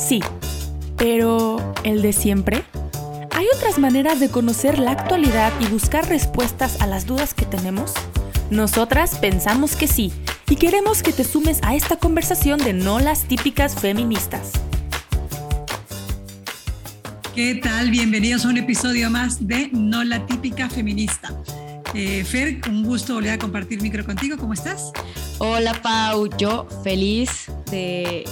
[0.00, 0.20] Sí,
[0.96, 2.64] pero ¿el de siempre?
[3.32, 7.92] ¿Hay otras maneras de conocer la actualidad y buscar respuestas a las dudas que tenemos?
[8.50, 10.10] Nosotras pensamos que sí
[10.48, 14.52] y queremos que te sumes a esta conversación de no las típicas feministas.
[17.34, 17.90] ¿Qué tal?
[17.90, 21.34] Bienvenidos a un episodio más de No la típica feminista.
[21.94, 24.38] Eh, Fer, un gusto volver a compartir micro contigo.
[24.38, 24.92] ¿Cómo estás?
[25.38, 28.24] Hola Pau, yo feliz de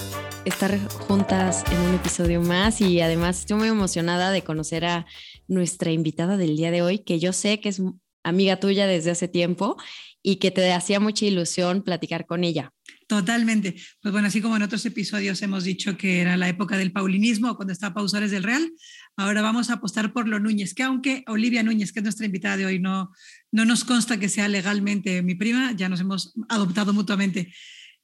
[0.49, 5.07] estar juntas en un episodio más y además estoy muy emocionada de conocer a
[5.47, 7.83] nuestra invitada del día de hoy, que yo sé que es
[8.23, 9.77] amiga tuya desde hace tiempo
[10.23, 12.73] y que te hacía mucha ilusión platicar con ella.
[13.07, 13.77] Totalmente.
[14.01, 17.57] Pues bueno, así como en otros episodios hemos dicho que era la época del paulinismo,
[17.57, 18.71] cuando estaba Pausales del Real,
[19.17, 22.57] ahora vamos a apostar por lo Núñez, que aunque Olivia Núñez, que es nuestra invitada
[22.57, 23.13] de hoy, no,
[23.53, 27.53] no nos consta que sea legalmente mi prima, ya nos hemos adoptado mutuamente.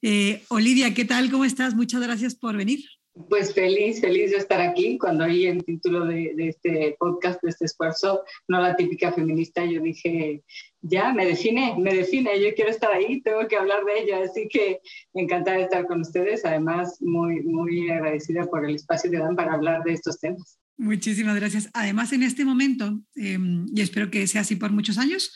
[0.07, 1.31] Eh, Olivia, ¿qué tal?
[1.31, 1.73] ¿Cómo estás?
[1.73, 2.85] Muchas gracias por venir.
[3.27, 4.99] Pues feliz, feliz de estar aquí.
[4.99, 9.81] Cuando oí el título de, este podcast, de este esfuerzo, no la típica feminista, yo
[9.81, 10.43] dije,
[10.83, 14.19] ya, me define, me define, yo quiero estar ahí, tengo que hablar de ella.
[14.23, 14.79] Así que
[15.15, 16.45] encantada de estar con ustedes.
[16.45, 20.59] Además, muy, muy agradecida por el espacio que dan para hablar de estos temas.
[20.77, 21.67] Muchísimas gracias.
[21.73, 25.33] Además, en este momento, em, y espero que sea así por muchos años,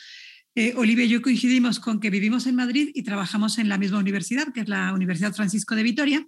[0.55, 3.99] eh, Olivia y yo coincidimos con que vivimos en Madrid y trabajamos en la misma
[3.99, 6.27] universidad, que es la Universidad Francisco de Vitoria.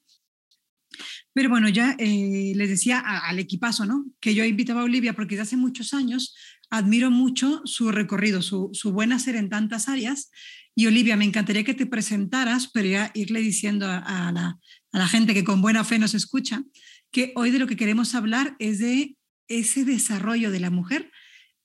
[1.33, 4.05] Pero bueno, ya eh, les decía al equipazo, ¿no?
[4.19, 6.35] Que yo invitaba a Olivia porque desde hace muchos años
[6.69, 10.29] admiro mucho su recorrido, su, su buen hacer en tantas áreas.
[10.75, 14.57] Y Olivia, me encantaría que te presentaras, pero ya irle diciendo a, la,
[14.91, 16.63] a la gente que con buena fe nos escucha,
[17.11, 19.15] que hoy de lo que queremos hablar es de
[19.47, 21.10] ese desarrollo de la mujer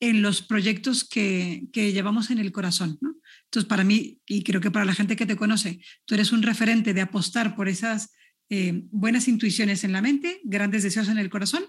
[0.01, 2.99] en los proyectos que, llevamos en el corazón.
[3.45, 6.43] Entonces, para mí, y creo que para la gente que te conoce, tú eres un
[6.43, 8.13] referente de apostar por esas
[8.51, 11.65] eh, buenas intuiciones en la mente, grandes deseos en el corazón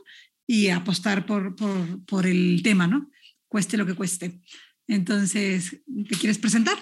[0.46, 1.56] y apostar por,
[2.06, 3.10] por, el tema, ¿no?
[3.48, 4.42] Cueste lo que cueste.
[4.88, 6.78] Entonces, ¿te quieres presentar?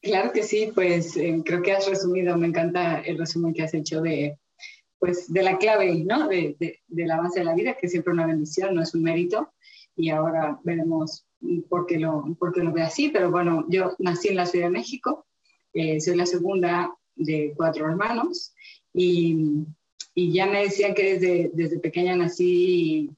[0.00, 3.74] Claro que sí, pues eh, creo que has resumido, me encanta el resumen que has
[3.74, 4.38] hecho de,
[4.98, 6.28] pues, de la clave, ¿no?
[6.28, 9.52] De, del avance de la vida, que es siempre una bendición, no es un mérito
[9.98, 11.26] y ahora veremos
[11.68, 14.66] por qué lo, por qué lo ve así, pero bueno, yo nací en la Ciudad
[14.66, 15.26] de México,
[15.74, 18.54] eh, soy la segunda de cuatro hermanos
[18.94, 19.64] y,
[20.14, 23.10] y, ya me decían que desde, desde pequeña nací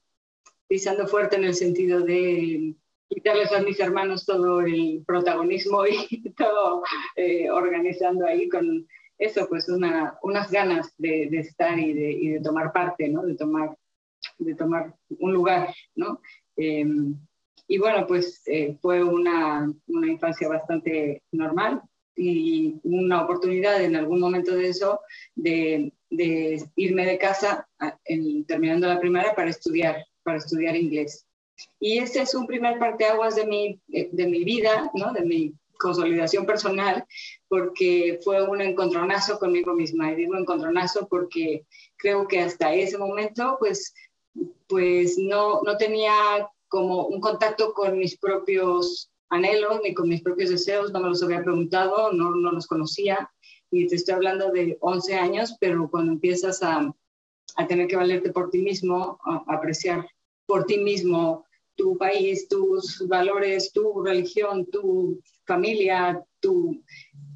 [0.67, 2.75] pisando fuerte en el sentido de
[3.09, 6.81] quitarles a mis hermanos todo el protagonismo y todo
[7.15, 8.87] eh, organizando ahí con
[9.19, 13.21] eso, pues una, unas ganas de, de estar y de, y de, tomar parte, ¿no?
[13.21, 13.77] De tomar,
[14.39, 16.19] de tomar un lugar, ¿no?
[16.61, 17.15] Em,
[17.67, 21.81] y bueno, pues eh, fue una, una, infancia bastante normal
[22.15, 24.99] y una oportunidad en algún momento de eso
[25.33, 27.67] de, de irme de casa
[28.45, 31.25] terminando la primaria para estudiar, para estudiar inglés.
[31.79, 35.13] Y este es un primer parteaguas de mi, de mi vida, ¿no?
[35.13, 37.03] de mi consolidación personal,
[37.47, 40.11] porque fue un encontronazo conmigo misma.
[40.11, 41.65] Y digo encontronazo porque
[41.97, 43.93] creo que hasta ese momento, pues
[44.67, 46.13] pues no, no tenía
[46.67, 51.23] como un contacto con mis propios anhelos ni con mis propios deseos, no me los
[51.23, 53.29] había preguntado, no, no los conocía.
[53.69, 56.93] Y te estoy hablando de 11 años, pero cuando empiezas a,
[57.55, 60.07] a tener que valerte por ti mismo, apreciar
[60.45, 66.83] por ti mismo tu país, tus valores, tu religión, tu familia, tu,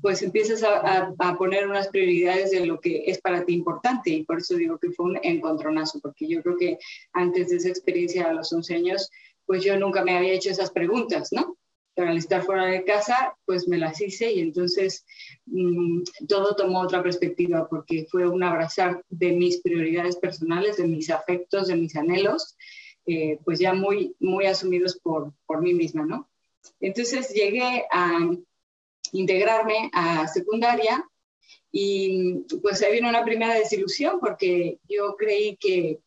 [0.02, 4.24] pues empiezas a, a, poner unas prioridades de lo que es para ti importante y
[4.24, 6.78] por eso digo que fue un encontronazo, porque yo creo que
[7.14, 9.10] antes de esa experiencia a los 11 años,
[9.46, 11.58] pues yo nunca me había hecho esas preguntas, ¿no?
[11.94, 15.06] Pero al estar fuera de casa, pues me las hice y entonces
[15.46, 21.10] mmm, todo tomó otra perspectiva porque fue un abrazar de mis prioridades personales, de mis
[21.10, 22.58] afectos, de mis anhelos,
[23.06, 26.30] eh, pues ya muy, muy asumidos por, por mí misma, ¿no?
[26.80, 28.20] Entonces llegué a
[29.20, 31.04] integrarme a secundaria
[31.72, 36.00] y pues ahí vino una primera desilusión porque yo creí que,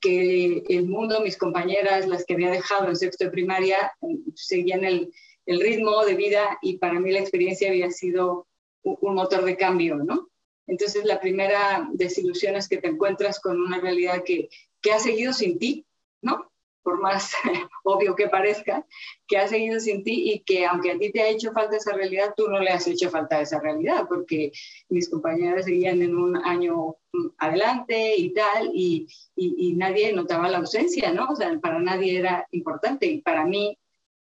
[0.00, 3.92] que el mundo, mis compañeras, las que había dejado en sexto de primaria,
[4.34, 5.12] seguían el,
[5.46, 8.46] el ritmo de vida y para mí la experiencia había sido
[8.82, 10.28] un, motor de cambio, ¿no?
[10.66, 14.48] Entonces la primera desilusión es que te encuentras con una realidad que,
[14.80, 15.86] que ha seguido sin ti,
[16.22, 16.49] ¿no?
[16.82, 17.32] Por más
[17.84, 18.86] obvio que parezca,
[19.26, 21.92] que ha seguido sin ti y que aunque a ti te ha hecho falta esa
[21.92, 24.52] realidad, tú no le has hecho falta esa realidad, porque
[24.88, 26.96] mis compañeras seguían en un año
[27.38, 31.28] adelante y tal, y, y, nadie notaba la ausencia, ¿no?
[31.30, 33.76] O sea, para nadie era importante y para mí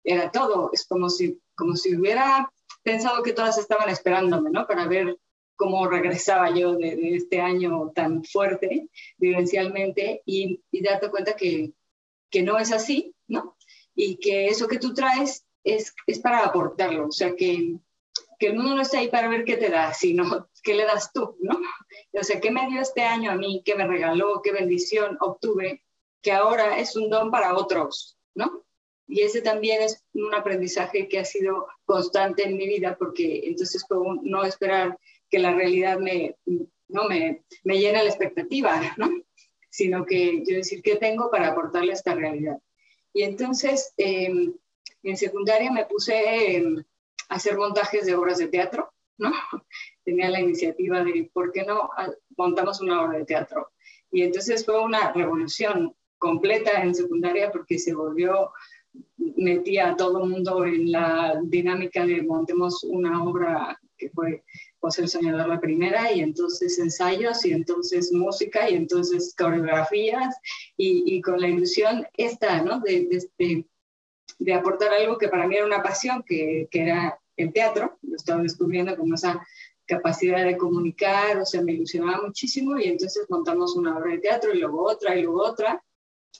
[0.03, 0.69] era todo.
[0.73, 2.51] Es como si, como si hubiera
[2.81, 4.65] pensado que todas estaban esperándome, ¿no?
[4.67, 5.17] Para ver
[5.55, 11.73] cómo regresaba yo de, este año tan fuerte vivencialmente y, y darte cuenta que,
[12.33, 13.55] que no es así, ¿no?
[13.93, 17.77] Y que eso que tú traes es, es para aportarlo, o sea, que,
[18.39, 21.13] que el mundo no está ahí para ver qué te da, sino qué le das
[21.13, 21.59] tú, ¿no?
[22.11, 25.83] O sea, qué me dio este año a mí, qué me regaló, qué bendición obtuve,
[26.23, 28.65] que ahora es un don para otros, ¿no?
[29.07, 33.85] Y ese también es un aprendizaje que ha sido constante en mi vida, porque entonces
[33.87, 34.97] puedo no esperar
[35.29, 36.35] que la realidad me,
[36.87, 39.11] no, me, me llene la expectativa, ¿no?
[39.73, 42.59] Sino que yo decir, ¿qué tengo para aportarle a esta realidad?
[43.11, 44.53] Y entonces, em,
[45.01, 46.77] en secundaria me puse em,
[47.29, 49.31] a hacer montajes de obras de teatro, ¿no?
[50.05, 51.89] Tenía la iniciativa de, ¿por qué no
[52.37, 53.71] montamos una obra de teatro?
[54.11, 58.51] Y entonces fue una revolución completa en secundaria porque se volvió
[59.17, 64.43] metía a todo el mundo en la dinámica de montemos una obra que fue
[64.83, 70.35] José el Soñador la primera, y entonces ensayos, y entonces música, y entonces coreografías,
[70.75, 72.81] y, con la ilusión esta, ¿no?
[72.81, 73.07] De,
[73.37, 73.65] de,
[74.39, 78.17] de, aportar algo que para mí era una pasión, que, que era el teatro, lo
[78.17, 79.41] estaba descubriendo como esa
[79.85, 84.53] capacidad de comunicar, o sea, me ilusionaba muchísimo, y entonces montamos una obra de teatro,
[84.53, 85.81] y luego otra, y luego otra,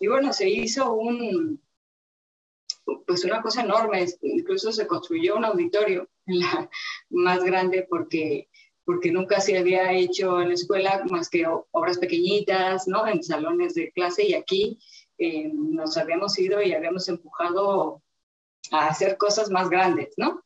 [0.01, 1.61] y bueno, se hizo un,
[3.07, 6.69] pues una cosa enorme, incluso se construyó un auditorio la
[7.09, 8.49] más grande porque,
[8.85, 13.07] porque nunca se había hecho en la escuela más que obras pequeñitas, ¿no?
[13.07, 14.79] En salones de clase y aquí
[15.17, 18.01] eh, nos habíamos ido y habíamos empujado
[18.71, 20.43] a hacer cosas más grandes, ¿no?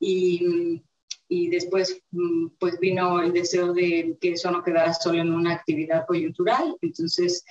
[0.00, 0.82] Y,
[1.28, 5.52] y después mm, pues vino el deseo de que eso no quedara solo en una
[5.54, 7.44] actividad coyuntural, entonces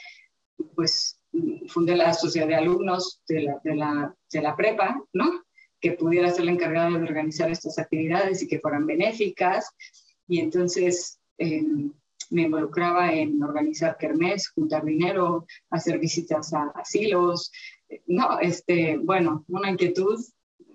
[0.76, 1.20] pues
[1.68, 5.44] fundé la sociedad de alumnos de la, de la, de la prepa, ¿no?
[5.80, 9.70] Que pudiera ser la encargada de organizar estas actividades y que fueran benéficas.
[10.28, 11.94] Y entonces em,
[12.30, 17.52] me involucraba en organizar kermés, juntar dinero, hacer visitas a asilos.
[18.06, 20.20] No, este, bueno, una inquietud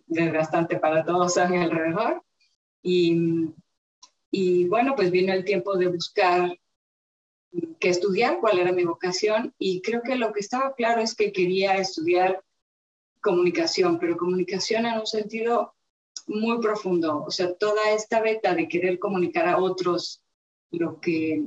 [0.07, 2.23] desgastante para todos a mi alrededor.
[2.83, 3.49] Y,
[4.31, 6.57] y bueno, pues vino el tiempo de buscar
[7.79, 11.33] que estudiar cuál era mi vocación y creo que lo que estaba claro es que
[11.33, 12.43] quería estudiar
[13.23, 15.75] comunicación, pero comunicación en un sentido
[16.27, 20.23] muy profundo, o sea, toda esta beta de querer comunicar a otros
[20.71, 21.45] lo que,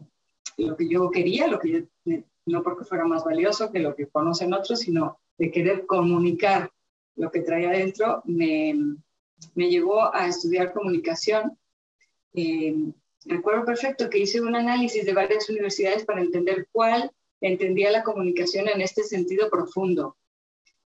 [0.58, 4.08] lo que yo quería, lo que yo, no porque fuera más valioso que lo que
[4.08, 6.72] conocen otros, sino de querer comunicar
[7.16, 8.76] lo que traía adentro, me,
[9.54, 11.58] me llevó a estudiar comunicación.
[12.34, 12.76] Eh,
[13.26, 17.12] Recuerdo perfecto que hice un análisis de varias universidades para entender cuál
[17.42, 20.16] entendía la comunicación en este sentido profundo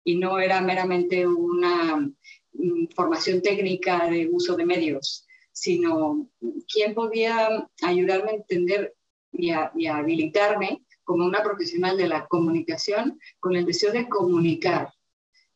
[0.08, 6.30] y no era meramente una mm, formación técnica de uso de medios, sino
[6.66, 8.94] quién podía ayudarme a entender
[9.32, 14.08] y a, y a habilitarme como una profesional de la comunicación con el deseo de
[14.08, 14.94] comunicar,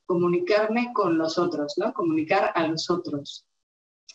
[0.04, 1.94] comunicarme con los otros, ¿no?
[1.94, 3.46] Comunicar a los otros.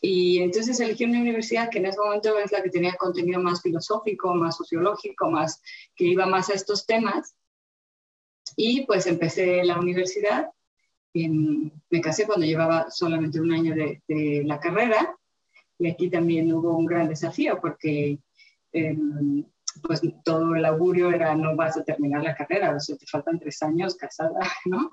[0.02, 3.64] Y entonces elegí una universidad que en ese momento es la que tenía contenido más
[3.64, 5.64] filosófico, más sociológico, más
[5.96, 7.36] que iba más a estos temas.
[8.60, 10.50] Y pues empecé la universidad.
[11.14, 15.16] me casé cuando llevaba solamente un año de, la carrera.
[15.80, 18.18] Y aquí también hubo un gran desafío porque
[18.72, 19.46] em,
[19.84, 23.40] pues todo el augurio era no vas a terminar la carrera, o sea, te faltan
[23.40, 24.90] tres años casada, ¿no?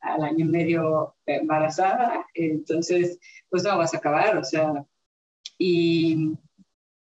[0.00, 3.18] Al año y medio embarazada, entonces,
[3.50, 4.86] pues no vas a acabar, o sea,
[5.58, 6.38] y,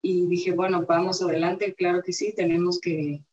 [0.02, 3.24] y dije, bueno, vamos adelante, claro que sí, tenemos que,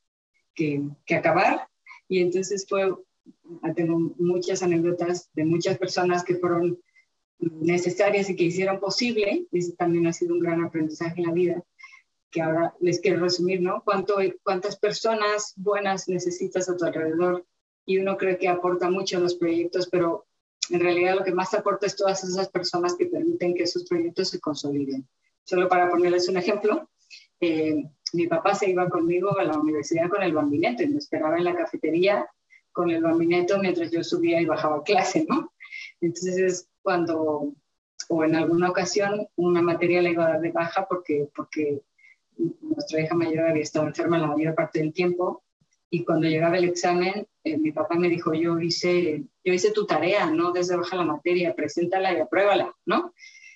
[0.54, 1.66] que, que acabar,
[2.08, 2.94] y entonces fue,
[3.74, 6.78] tengo muchas anécdotas de muchas personas que fueron
[7.38, 11.64] necesarias y que hicieron posible, y también ha sido un gran aprendizaje en la vida,
[12.30, 13.82] que ahora les quiero resumir, ¿no?
[13.84, 17.46] ¿Cuánto, ¿Cuántas personas buenas necesitas a tu alrededor?
[17.86, 20.26] Y uno cree que aporta mucho a los proyectos, pero
[20.70, 24.30] en realidad lo que más aporta es todas esas personas que permiten que esos proyectos
[24.30, 25.06] se consoliden.
[25.44, 26.88] Solo para ponerles un ejemplo,
[27.40, 27.84] eh,
[28.14, 31.44] mi papá se iba conmigo a la universidad con el bambineto y me esperaba en
[31.44, 32.26] la cafetería
[32.72, 35.52] con el bambineto mientras yo subía y bajaba clase, ¿no?
[36.00, 37.52] Entonces es cuando,
[38.08, 41.82] o en alguna ocasión, una materia la iba a dar de baja porque, porque
[42.60, 45.44] nuestra hija mayor había estado enferma la mayor parte del tiempo
[45.90, 49.86] y cuando llegaba el examen, eh, mi papá me dijo, yo hice, yo hice tu
[49.86, 53.12] tarea, no desde baja la materia, preséntala y apruébala, ¿no?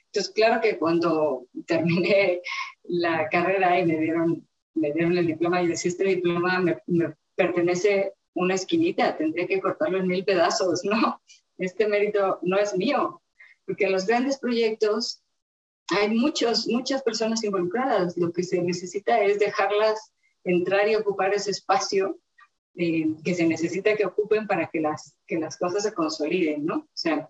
[0.06, 2.40] Entonces, claro que cuando terminé
[2.84, 4.47] la carrera y me dieron,
[4.78, 9.60] me dieron el diploma, y decía, este diploma me, me pertenece una esquinita, tendría que
[9.60, 11.20] cortarlo en mil pedazos, ¿no?
[11.58, 13.20] Este mérito no es mío,
[13.66, 15.22] porque los grandes proyectos
[15.90, 18.16] hay muchos, muchas personas involucradas.
[18.16, 20.12] Lo que se necesita es dejarlas
[20.44, 22.18] entrar y ocupar ese espacio
[22.76, 26.76] eh, que se necesita que ocupen para que las, que las cosas se consoliden, ¿no?
[26.76, 27.28] O sea,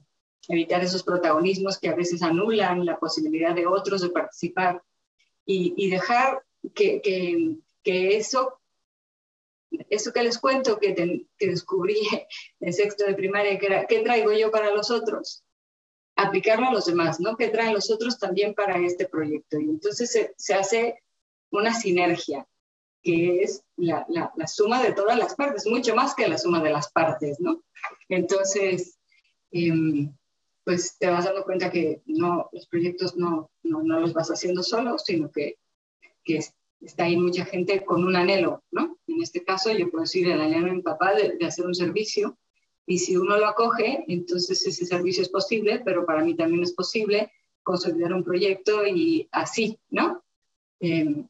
[0.49, 4.83] evitar esos protagonismos que a veces anulan la posibilidad de otros de participar
[5.47, 6.43] y, y dejar
[6.75, 8.61] que, que, que, eso,
[9.91, 10.95] eso que les cuento, que,
[11.37, 11.97] que descubrí
[12.61, 15.45] en sexto de primaria, que era, ¿qué traigo yo para los otros?
[16.19, 17.37] aplicarlo a los demás, ¿no?
[17.37, 19.59] ¿Qué traen los otros también para este proyecto?
[19.59, 21.01] Y entonces se, se hace
[21.51, 22.45] una sinergia,
[23.03, 26.61] que es la, la, la, suma de todas las partes, mucho más que la suma
[26.61, 27.63] de las partes, ¿no?
[28.09, 28.99] Entonces,
[29.53, 30.11] eh,
[30.65, 34.65] pues te vas dando cuenta que no, los proyectos no, no, no los vas haciendo
[34.65, 35.57] solo, sino que,
[36.29, 36.41] que,
[36.81, 38.99] está ahí mucha gente con un anhelo, ¿no?
[39.09, 41.75] En este caso yo puedo decir el anhelo de mi papá de, de hacer un
[41.75, 42.39] servicio
[42.87, 46.73] y si uno lo acoge, entonces ese servicio es posible, pero para mí también es
[46.73, 47.33] posible
[47.65, 50.25] consolidar un proyecto y así, ¿no?
[50.81, 51.25] Eh,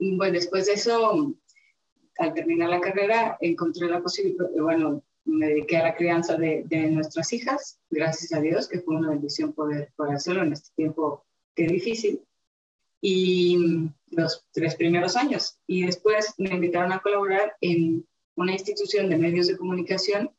[0.00, 1.36] bueno, después de eso,
[2.18, 6.90] al terminar la carrera, encontré la posibilidad, bueno, me dediqué a la crianza de, de,
[6.90, 11.24] nuestras hijas, gracias a Dios, que fue una bendición poder, poder hacerlo en este tiempo
[11.54, 12.20] que difícil.
[13.04, 15.58] Y los tres primeros años.
[15.66, 18.06] Y después me invitaron a colaborar en
[18.36, 20.30] una institución de medios de comunicación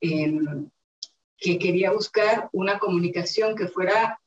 [0.00, 0.38] eh,
[1.36, 4.20] que quería buscar una comunicación que fuera,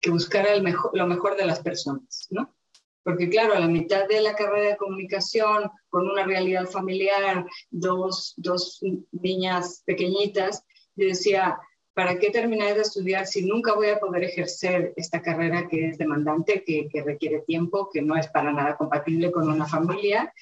[0.00, 2.54] que buscara lo mejor de las personas, ¿no?
[3.02, 8.32] Porque claro, a la mitad de la carrera de comunicación, con una realidad familiar, dos,
[8.36, 8.80] dos
[9.12, 10.64] niñas pequeñitas,
[10.96, 11.58] yo decía,
[11.94, 15.98] ¿para qué terminar de estudiar si nunca voy a poder ejercer esta carrera que es
[15.98, 20.32] demandante, que, requiere tiempo, que no es para nada compatible con una familia?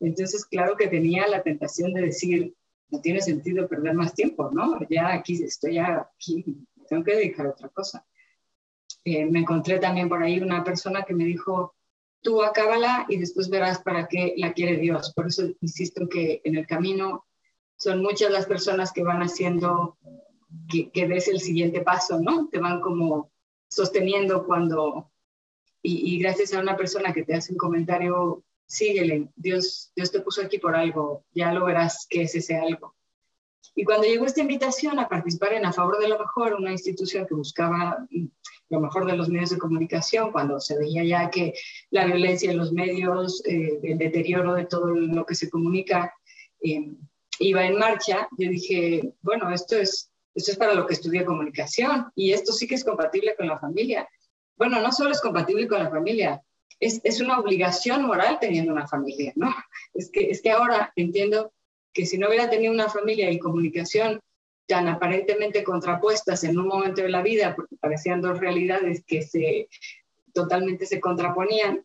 [0.00, 2.54] Entonces, claro que tenía la tentación de decir,
[2.88, 4.78] no tiene sentido perder más tiempo, ¿no?
[4.88, 6.44] Ya aquí estoy, ya aquí,
[6.88, 8.06] tengo que dedicar a otra cosa.
[9.04, 11.74] Eh, me encontré también por ahí una persona que me dijo,
[12.22, 15.12] tú acábala y después verás para qué la quiere Dios.
[15.14, 17.26] Por eso insisto que en el camino
[17.76, 19.98] son muchas las personas que van haciendo
[20.68, 22.48] que, que des el siguiente paso, ¿no?
[22.48, 23.30] Te van como
[23.68, 25.10] sosteniendo cuando,
[25.82, 30.42] y, gracias a una persona que te hace un comentario, síguele, Dios, Dios te puso
[30.42, 32.94] aquí por algo, ya lo verás que es ese algo.
[33.74, 37.26] Y cuando llegó esta invitación a participar en A Favor de lo Mejor, una institución
[37.26, 38.06] que buscaba
[38.68, 41.54] lo mejor de los medios de comunicación, cuando se veía ya que
[41.90, 46.14] la violencia en los medios, eh, el deterioro de todo lo que se comunica,
[46.62, 46.92] eh,
[47.38, 52.10] iba en marcha, yo dije, bueno, esto es, esto es para lo que estudia comunicación
[52.14, 54.08] y esto sí que es compatible con la familia.
[54.56, 56.42] Bueno, no solo es compatible con la familia,
[56.80, 59.54] es, es una obligación moral teniendo una familia, ¿no?
[59.94, 61.52] Es que, es que ahora entiendo
[61.92, 64.20] que si no hubiera tenido una familia y comunicación
[64.66, 69.68] tan aparentemente contrapuestas en un momento de la vida, porque parecían dos realidades que se
[70.32, 71.84] totalmente se contraponían,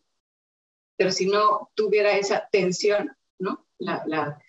[0.96, 3.66] pero si no tuviera esa tensión, ¿no?
[3.78, 4.42] La, la,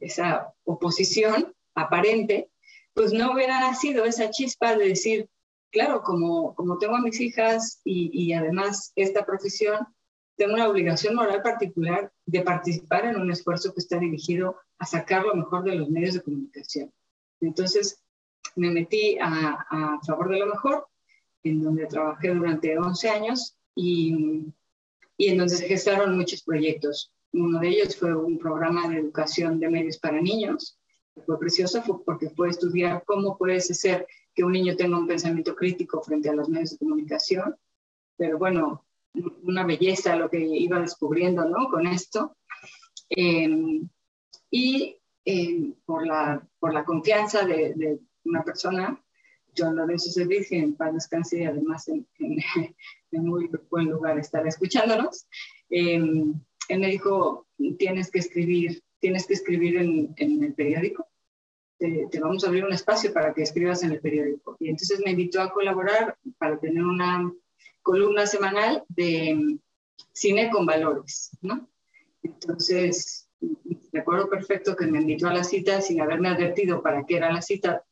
[0.00, 2.50] esa oposición aparente,
[2.96, 5.28] pues no hubiera nacido esa chispa de decir,
[5.70, 9.86] claro, como, como tengo a mis hijas y, y además esta profesión,
[10.36, 15.24] tengo una obligación moral particular de participar en un esfuerzo que está dirigido a sacar
[15.24, 16.90] lo mejor de los medios de comunicación.
[17.42, 18.02] Entonces
[18.54, 20.86] me metí a, a favor de lo mejor,
[21.44, 24.46] en donde trabajé durante 11 años y,
[25.18, 27.12] y en donde se gestaron muchos proyectos.
[27.34, 30.78] Uno de ellos fue un programa de educación de medios para niños,
[31.24, 36.02] fue precioso porque fue estudiar cómo puede ser que un niño tenga un pensamiento crítico
[36.02, 37.56] frente a los medios de comunicación.
[38.16, 38.84] Pero bueno,
[39.42, 41.68] una belleza lo que iba descubriendo ¿no?
[41.70, 42.36] con esto.
[43.08, 43.80] Eh,
[44.50, 49.00] y eh, por, la, por la confianza de, una persona,
[49.56, 52.06] John Lorenzo Servige, en paz descanse y además en,
[53.12, 55.26] muy buen lugar estar escuchándonos,
[55.70, 55.94] eh,
[56.68, 57.46] él me dijo,
[57.78, 61.06] tienes que escribir, tienes que escribir en, en el periódico,
[61.78, 64.56] te, te, vamos a abrir un espacio para que escribas en el periódico.
[64.58, 67.32] Y entonces me invitó a colaborar para tener una
[67.82, 69.60] columna semanal de
[70.12, 71.68] cine con valores, ¿no?
[72.20, 73.28] Entonces,
[73.92, 77.42] recuerdo perfecto que me invitó a la cita sin haberme advertido para qué era la
[77.42, 77.84] cita.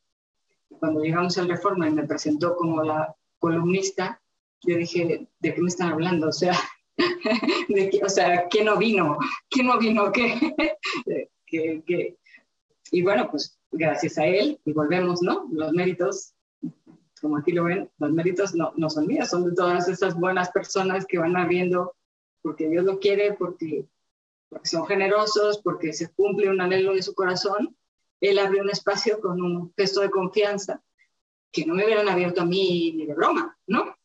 [0.67, 4.21] Cuando llegamos al Reforma y me presentó como la columnista,
[4.63, 6.27] yo dije, ¿de qué me están hablando?
[6.27, 6.59] O sea,
[7.69, 9.17] de qué, o sea ¿quién no vino?
[9.49, 10.11] ¿Quién no vino?
[10.11, 10.53] ¿Qué?
[11.45, 12.17] ¿Qué, qué?
[12.91, 15.47] Y bueno, pues gracias a él, y volvemos, ¿no?
[15.51, 16.35] Los méritos
[17.21, 20.51] como aquí lo ven, los méritos no, no son míos, son de todas esas buenas
[20.51, 21.95] personas que van habiendo
[22.41, 23.87] porque Dios lo quiere, porque,
[24.49, 27.75] porque son generosos, porque se cumple un anhelo de su corazón.
[28.21, 30.83] Él abrió un espacio con un gesto de confianza
[31.51, 33.95] que no me hubieran abierto a mí ni de broma, ¿no?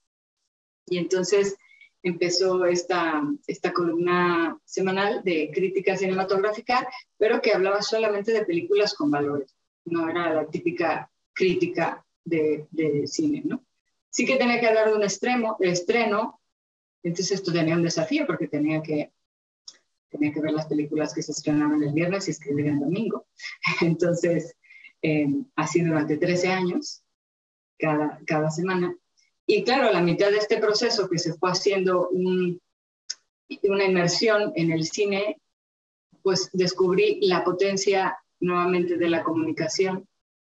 [0.87, 1.59] Y entonces
[2.02, 6.88] empezó esta, esta columna semanal de crítica cinematográfica,
[7.19, 9.54] pero que hablaba solamente de películas con valores,
[9.85, 13.64] no era la típica crítica de, de cine, ¿no?
[14.11, 16.40] Sí que tenía que hablar de un extremo, de estreno,
[17.02, 19.12] entonces esto tenía un desafío porque tenía que,
[20.11, 23.26] tenía que ver las películas que se estrenaban el viernes y escribir el domingo.
[23.80, 24.57] Entonces,
[25.02, 27.02] eh, así durante 13 años,
[27.78, 28.95] cada, cada semana.
[29.52, 32.54] Y claro, a la mitad de este proceso que se fue haciendo una
[33.85, 35.40] inmersión en el cine,
[36.23, 40.07] pues descubrí la potencia nuevamente de la comunicación,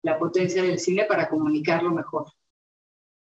[0.02, 2.32] la potencia del cine para comunicarlo mejor.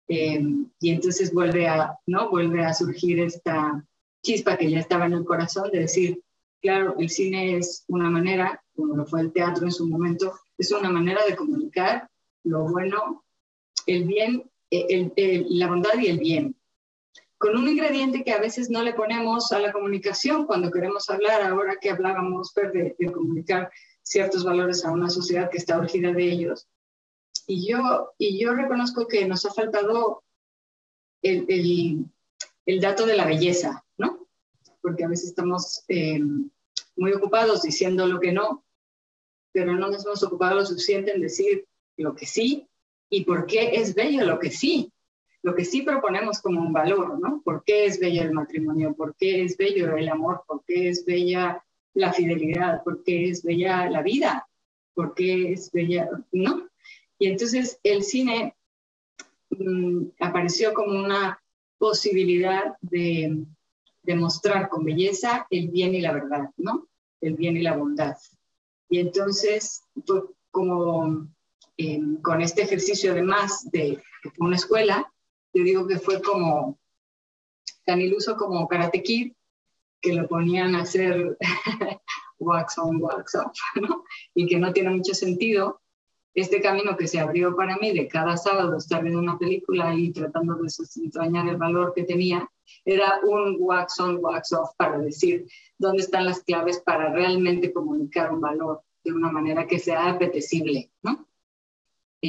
[0.06, 0.44] Eh,
[0.80, 2.28] y entonces vuelve a, ¿no?
[2.28, 3.82] vuelve a surgir esta
[4.22, 6.22] chispa que ya estaba en el corazón de decir,
[6.60, 10.70] claro, el cine es una manera, como lo fue el teatro en su momento, es
[10.72, 12.06] una manera de comunicar
[12.42, 13.24] lo bueno,
[13.86, 14.50] el bien
[15.48, 16.56] la bondad y el bien.
[17.38, 21.42] Con un ingrediente que a veces no le ponemos a la comunicación cuando queremos hablar,
[21.42, 23.70] ahora que hablábamos de, de comunicar
[24.02, 26.68] ciertos valores a una sociedad que está urgida de ellos.
[27.46, 30.22] Y yo, y yo reconozco que nos ha faltado
[31.22, 32.06] el, el,
[32.66, 34.26] el dato de la belleza, ¿no?
[34.80, 36.20] Porque a veces estamos eh,
[36.96, 38.64] muy ocupados diciendo lo que no,
[39.52, 41.66] pero no nos hemos ocupado lo suficiente en decir
[41.96, 42.68] lo que sí
[43.14, 44.92] y por qué es bello lo que sí,
[45.42, 47.42] lo que sí proponemos como un valor, ¿no?
[47.44, 48.92] ¿Por qué es bello el matrimonio?
[48.92, 50.42] ¿Por qué es bello el amor?
[50.48, 52.82] ¿Por qué es bella la fidelidad?
[52.82, 54.48] ¿Por qué es bella la vida?
[54.94, 56.68] ¿Por qué es bella, no?
[57.16, 58.56] Y entonces el cine
[59.50, 61.40] mm, apareció como una
[61.78, 63.44] posibilidad de,
[64.02, 66.88] de mostrar con belleza el bien y la verdad, ¿no?
[67.20, 68.16] El bien y la bondad.
[68.88, 70.22] Y entonces fue
[71.76, 74.02] como con este ejercicio además de,
[74.38, 75.12] una escuela,
[75.52, 76.78] yo digo que fue como
[77.84, 79.32] tan iluso como Karate Kid,
[80.00, 81.36] que lo ponían a hacer
[82.38, 84.04] wax on, wax off, ¿no?
[84.34, 85.80] y que no tiene mucho sentido.
[86.34, 90.10] Este camino que se abrió para mí de cada sábado estar viendo una película y
[90.10, 92.50] tratando de desentrañar el valor que tenía,
[92.84, 95.46] era un wax on, wax off para decir
[95.78, 100.90] dónde están las claves para realmente comunicar un valor de una manera que sea apetecible,
[101.02, 101.28] ¿no?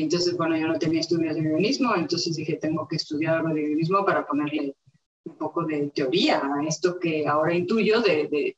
[0.02, 3.62] Entonces, bueno, yo no tenía estudios de guionismo, entonces dije, tengo que estudiar algo de
[3.62, 4.76] guionismo para ponerle
[5.24, 8.58] un poco de teoría a esto que ahora intuyo de, de,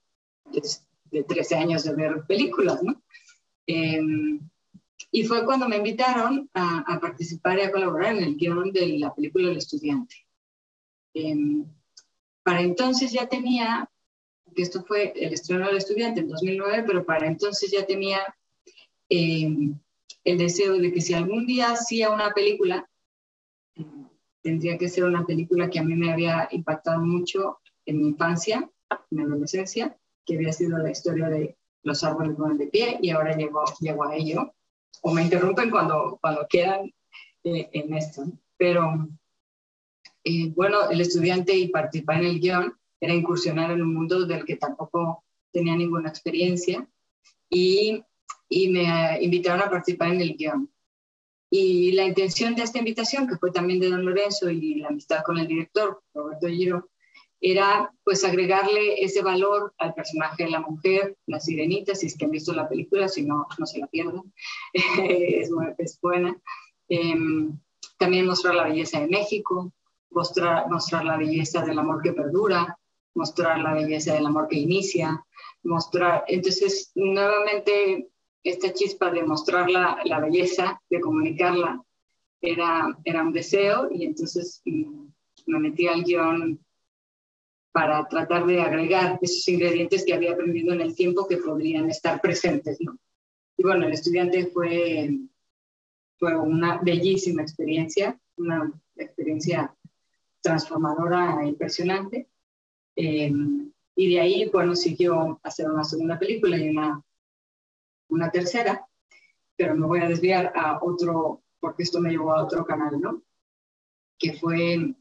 [1.12, 3.04] de, 13 años de ver películas, ¿no?
[3.67, 4.39] Em,
[5.12, 8.97] y fue cuando me invitaron a, a, participar y a colaborar en el guion de
[9.00, 10.15] la película El Estudiante.
[11.13, 11.65] Em,
[12.41, 13.89] para entonces ya tenía,
[14.56, 18.19] que esto fue el estreno del Estudiante en 2009, pero para entonces ya tenía...
[19.10, 19.71] Eh,
[20.23, 22.89] el deseo de que si algún día hacía una película,
[24.41, 28.69] tendría que ser una película que a mí me había impactado mucho en mi infancia,
[28.89, 33.09] en mi adolescencia, que había sido la historia de los árboles van de pie y
[33.09, 34.53] ahora llego, llego a ello.
[35.01, 36.91] O me interrumpen cuando, cuando quieran
[37.43, 38.25] eh, en esto.
[38.57, 39.07] Pero
[40.23, 44.43] eh, bueno, el estudiante y participar en el guion era incursionar en un mundo del
[44.43, 46.87] que tampoco tenía ninguna experiencia
[47.49, 48.03] y
[48.49, 50.69] y me invitaron a participar en el guion.
[51.49, 55.23] Y la intención de esta invitación, que fue también de don Lorenzo y la amistad
[55.25, 56.89] con el director, Roberto Giro,
[57.39, 62.25] era pues agregarle ese valor al personaje de la mujer, la sirenita, si es que
[62.25, 64.33] han visto la película, si no, no se la pierdan,
[64.73, 66.36] es, es, buena.
[66.89, 67.57] Em,
[67.97, 69.71] también mostrar la belleza de México,
[70.10, 72.77] mostrar, mostrar la belleza del amor que perdura,
[73.13, 75.23] mostrar la belleza del amor que inicia,
[75.63, 78.10] mostrar, entonces nuevamente
[78.43, 81.82] esta chispa de mostrar la, la belleza, de comunicarla,
[82.41, 85.08] era, era un deseo y entonces mm,
[85.47, 86.60] me metí al guion
[87.71, 92.19] para tratar de agregar esos ingredientes que había aprendido en el tiempo que podrían estar
[92.21, 92.80] presentes.
[92.82, 92.97] ¿no?
[93.58, 95.15] Y bueno, el estudiante fue,
[96.17, 99.76] fue una bellísima experiencia, una experiencia
[100.41, 102.28] transformadora e impresionante.
[102.95, 103.32] Eh,
[103.95, 107.04] y de ahí, bueno, siguió hacer una segunda película y una
[108.09, 108.87] una tercera,
[109.55, 113.23] pero me voy a desviar a otro, porque esto me llevó a otro canal, ¿no?
[114.19, 114.95] Que fue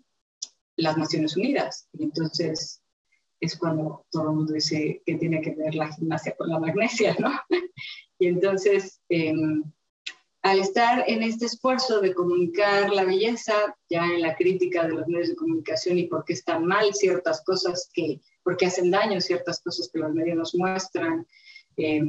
[0.77, 1.89] las Naciones Unidas.
[1.93, 2.83] Y entonces
[3.41, 7.15] es cuando todo el mundo dice que tiene que ver la gimnasia con la magnesia,
[7.19, 7.31] ¿no?
[8.19, 9.63] y entonces, em,
[10.43, 15.07] al estar en este esfuerzo de comunicar la belleza, ya en la crítica de los
[15.09, 19.21] medios de comunicación y por qué están mal ciertas cosas que, por qué hacen daño
[19.21, 21.27] ciertas cosas que los medios nos muestran,
[21.77, 22.01] eh,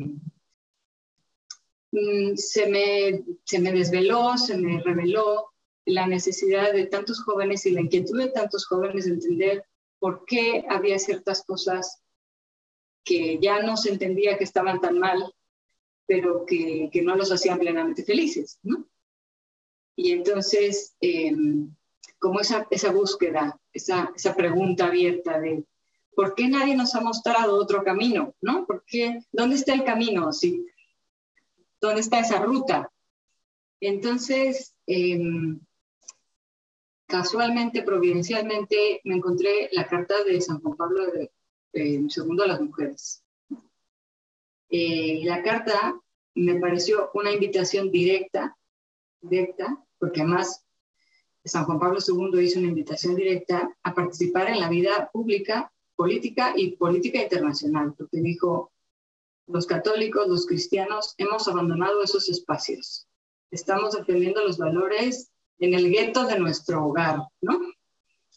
[1.91, 5.53] Mm, se, me, se me desveló, se me reveló
[5.85, 9.65] la necesidad de tantos jóvenes y la inquietud de tantos jóvenes de entender
[9.99, 12.01] por qué había ciertas cosas
[13.03, 15.33] que ya no se entendía que estaban tan mal,
[16.05, 18.59] pero que, que no los hacían plenamente felices.
[19.95, 21.73] Y entonces, em,
[22.19, 25.63] como esa, esa búsqueda, esa, esa pregunta abierta de
[26.15, 28.35] ¿por qué nadie nos ha mostrado otro camino?
[28.41, 28.65] ¿no?
[28.65, 29.21] ¿Por qué?
[29.31, 30.33] ¿Dónde está el camino?
[30.33, 30.65] ¿Sí?
[31.79, 32.91] ¿Dónde está esa ruta?
[33.79, 35.59] Entonces, em,
[37.05, 41.03] casualmente, providencialmente, me encontré la carta de San Juan Pablo
[42.09, 43.23] segundo a las mujeres.
[44.69, 45.99] Eh, la carta
[46.35, 48.57] me pareció una invitación directa,
[49.21, 50.65] directa, porque además
[51.43, 56.53] San Juan Pablo II hizo una invitación directa a participar en la vida pública, política
[56.55, 58.71] y política internacional, porque dijo,
[59.47, 63.07] los católicos, los cristianos, hemos abandonado esos espacios.
[63.49, 67.59] Estamos defendiendo los valores en el gueto de nuestro hogar, ¿no?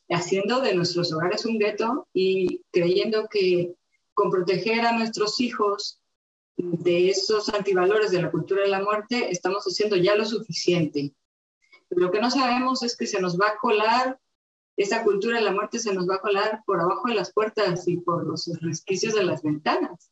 [0.08, 3.74] Haciendo de nuestros hogares un gueto y creyendo que
[4.14, 6.00] con proteger a nuestros hijos
[6.56, 11.14] de esos antivalores de la cultura de la muerte, estamos haciendo ya lo suficiente.
[11.90, 14.18] Lo que no sabemos es que se nos va a colar,
[14.76, 17.86] esa cultura de la muerte se nos va a colar por abajo de las puertas
[17.88, 20.10] y por los resquicios de las ventanas.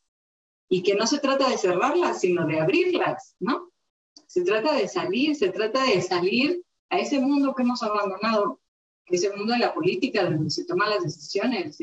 [0.69, 3.71] Y que no se trata de cerrarlas, sino de abrirlas, ¿no?
[4.27, 8.61] Se trata de salir, se trata de salir a ese mundo que hemos abandonado,
[9.07, 11.79] ese mundo de la política, donde se toman las decisiones,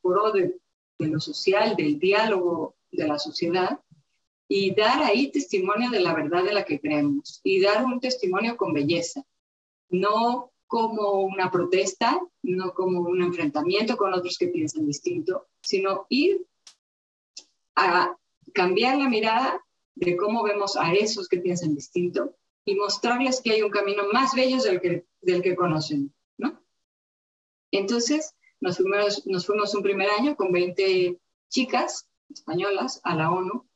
[0.00, 0.58] foro de,
[0.98, 3.78] de lo social, del diálogo de la sociedad,
[4.48, 8.56] y dar ahí testimonio de la verdad de la que creemos y dar un testimonio
[8.56, 9.24] con belleza,
[9.88, 16.44] no como una protesta, no como un enfrentamiento con otros que piensan distinto, sino ir
[17.76, 18.16] a
[18.52, 19.62] cambiar la mirada
[19.94, 22.34] de cómo vemos a esos que piensan distinto
[22.64, 26.60] y mostrarles que hay un camino más bello del que, del que conocen, ¿no?
[27.70, 28.76] Entonces, nos
[29.46, 33.66] fuimos, un primer año con 20 chicas españolas a la ONU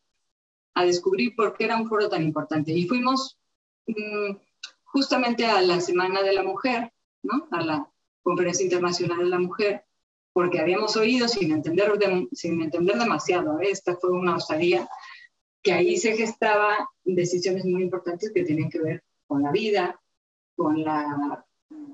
[0.75, 2.73] a descubrir por qué era un foro tan importante.
[2.73, 3.39] Y fuimos
[3.87, 4.37] mm,
[4.85, 7.49] justamente a la Semana de la Mujer, ¿no?
[7.51, 7.91] a la
[8.23, 9.85] Conferencia Internacional de la Mujer,
[10.33, 11.93] porque habíamos oído sin entender,
[12.33, 13.71] sin entender demasiado, ¿eh?
[13.71, 14.89] esta fue una osadía,
[15.63, 20.01] que ahí se gestaban decisiones muy importantes que tienen que ver con la vida,
[20.57, 21.45] con la,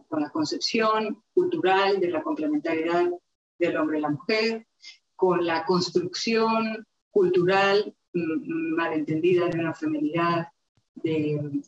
[0.09, 3.11] con la concepción cultural de la complementariedad
[3.59, 4.67] del hombre y la mujer,
[5.15, 10.49] con la construcción cultural malentendida de una feminidad,
[10.95, 11.63] de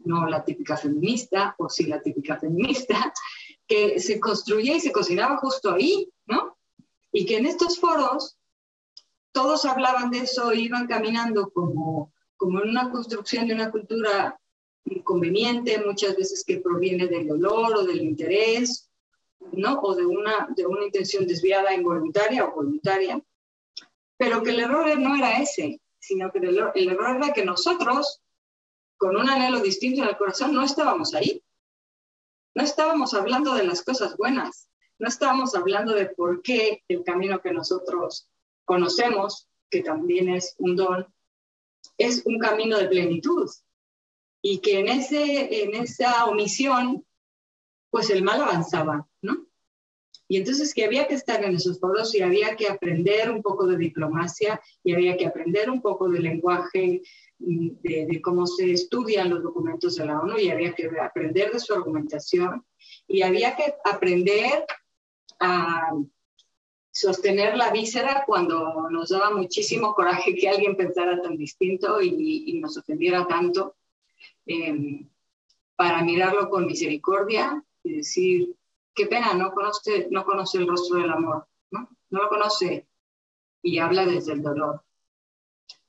[0.00, 3.12] no la típica feminista, o sí la típica feminista,
[3.66, 6.56] que se construía y se cocinaba justo ahí, ¿no?
[7.12, 8.36] Y que en estos foros
[9.32, 14.38] todos hablaban de eso, iban caminando como, como en una construcción de una cultura
[14.84, 18.90] inconveniente, muchas veces que proviene del dolor o del interés,
[19.52, 19.80] ¿no?
[19.80, 23.22] O de una, de una intención desviada, involuntaria o voluntaria,
[24.16, 28.22] pero que el error no era ese, sino que el, error era que nosotros,
[28.96, 31.42] con un anhelo distinto en el corazón, no estábamos ahí.
[32.54, 37.40] No estábamos hablando de las cosas buenas, no estábamos hablando de por qué el camino
[37.40, 38.28] que nosotros
[38.64, 41.12] conocemos, que también es un don,
[41.98, 43.50] es un camino de plenitud.
[44.40, 47.04] Y que en, ese, en esa omisión,
[47.90, 49.46] pues el mal avanzaba, ¿no?
[50.26, 53.66] Y entonces que había que estar en esos foros y había que aprender un poco
[53.66, 57.02] de diplomacia y había que aprender un poco de lenguaje,
[57.38, 61.60] mm, de, cómo se estudian los documentos de la ONU y había que aprender de
[61.60, 62.64] su argumentación
[63.06, 64.64] y había que aprender
[65.40, 65.92] a
[66.90, 72.78] sostener la víscera cuando nos daba muchísimo coraje que alguien pensara tan distinto y, nos
[72.78, 73.74] ofendiera tanto,
[74.46, 75.08] em,
[75.76, 78.54] para mirarlo con misericordia y decir,
[78.94, 81.88] qué pena, no conoce, no conoce el rostro del amor, ¿no?
[82.10, 82.86] No lo conoce
[83.62, 84.82] y habla desde el dolor.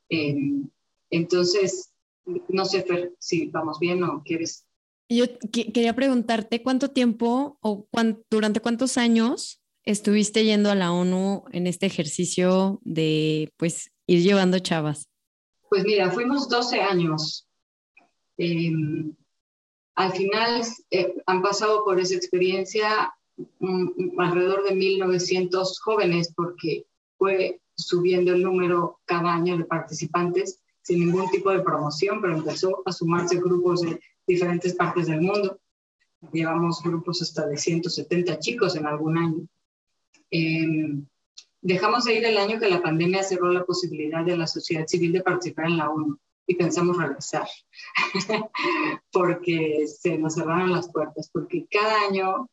[0.09, 0.69] Em,
[1.09, 1.93] entonces,
[2.25, 4.65] no sé si vamos bien o quieres.
[5.07, 7.87] Yo quería preguntarte cuánto tiempo o
[8.29, 14.57] durante cuántos años estuviste yendo a la ONU en este ejercicio de pues ir llevando
[14.59, 15.09] chavas.
[15.69, 17.47] Pues mira, fuimos 12 años.
[18.37, 19.15] Em,
[19.95, 23.13] al final eh, han pasado por esa experiencia
[24.17, 26.85] alrededor de 1.900 jóvenes porque
[27.17, 32.83] fue subiendo el número cada año de participantes sin ningún tipo de promoción, pero empezó
[32.85, 35.59] a sumarse grupos de diferentes partes del mundo.
[36.31, 39.47] Llevamos grupos hasta de 170 chicos en algún año.
[40.29, 41.05] Em,
[41.61, 45.13] dejamos de ir el año que la pandemia cerró la posibilidad de la sociedad civil
[45.13, 46.19] de participar en la ONU.
[46.47, 47.47] Y pensamos regresar,
[49.11, 52.49] porque se nos cerraron las puertas, porque cada año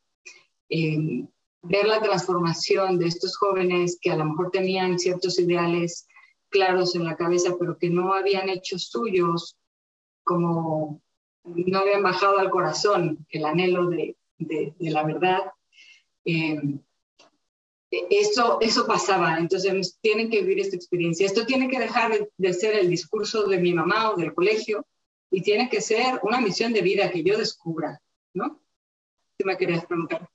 [0.71, 1.27] eh,
[1.63, 6.07] ver la transformación de estos jóvenes que a lo mejor tenían ciertos ideales
[6.49, 9.57] claros en la cabeza, pero que no habían hecho suyos,
[10.25, 11.03] como
[11.45, 14.17] no habían bajado al corazón el anhelo de,
[14.79, 15.41] la verdad.
[16.25, 16.61] Eh,
[18.11, 21.27] eso, eso pasaba, entonces tienen que vivir esta experiencia.
[21.27, 24.87] Esto tiene que dejar de, ser el discurso de mi mamá o del colegio
[25.31, 28.01] y tiene que ser una misión de vida que yo descubra,
[28.35, 28.63] ¿no?
[29.37, 30.29] ¿Qué me querías preguntar?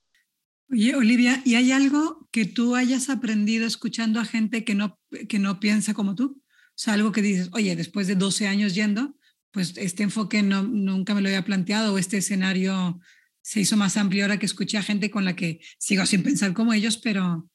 [0.70, 5.40] Oye, Olivia, ¿y hay algo que tú hayas aprendido escuchando a gente que no, que
[5.40, 6.42] no piensa como tú?
[6.44, 9.16] O sea, algo que dices, oye, después de 12 años yendo,
[9.52, 13.00] pues este enfoque no, nunca me lo había planteado o este escenario
[13.48, 16.54] se hizo más amplio ahora que escuché a gente con la que sigo sin pensar
[16.54, 17.48] como ellos, pero,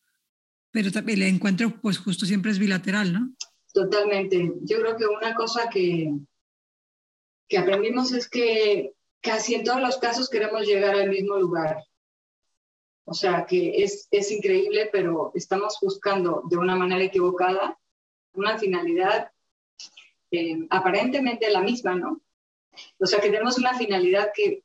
[0.71, 3.35] pero el encuentro pues justo siempre es bilateral, ¿no?
[3.75, 4.55] Totalmente.
[4.63, 6.11] Yo creo que una cosa que,
[7.47, 11.77] que aprendimos es que casi en todos los casos queremos llegar al mismo lugar.
[13.05, 17.79] O sea, que es, es increíble, pero estamos buscando de una manera equivocada
[18.33, 19.31] una finalidad
[20.31, 22.23] eh, aparentemente la misma, ¿no?
[22.99, 24.63] O sea, que tenemos una finalidad que,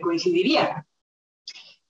[0.00, 0.86] coincidiría,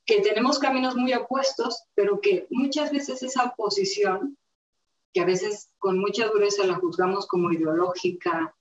[0.05, 4.37] que tenemos caminos muy opuestos, pero que muchas veces esa oposición,
[5.13, 8.55] que a veces con mucha dureza la juzgamos como ideológica,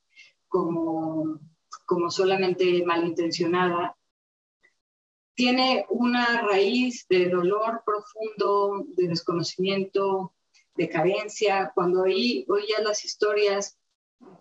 [0.47, 1.39] como,
[1.85, 3.97] como solamente malintencionada,
[5.35, 10.33] tiene una raíz de dolor profundo, de desconocimiento,
[10.75, 11.71] de carencia.
[11.75, 13.77] Cuando oí, oía las historias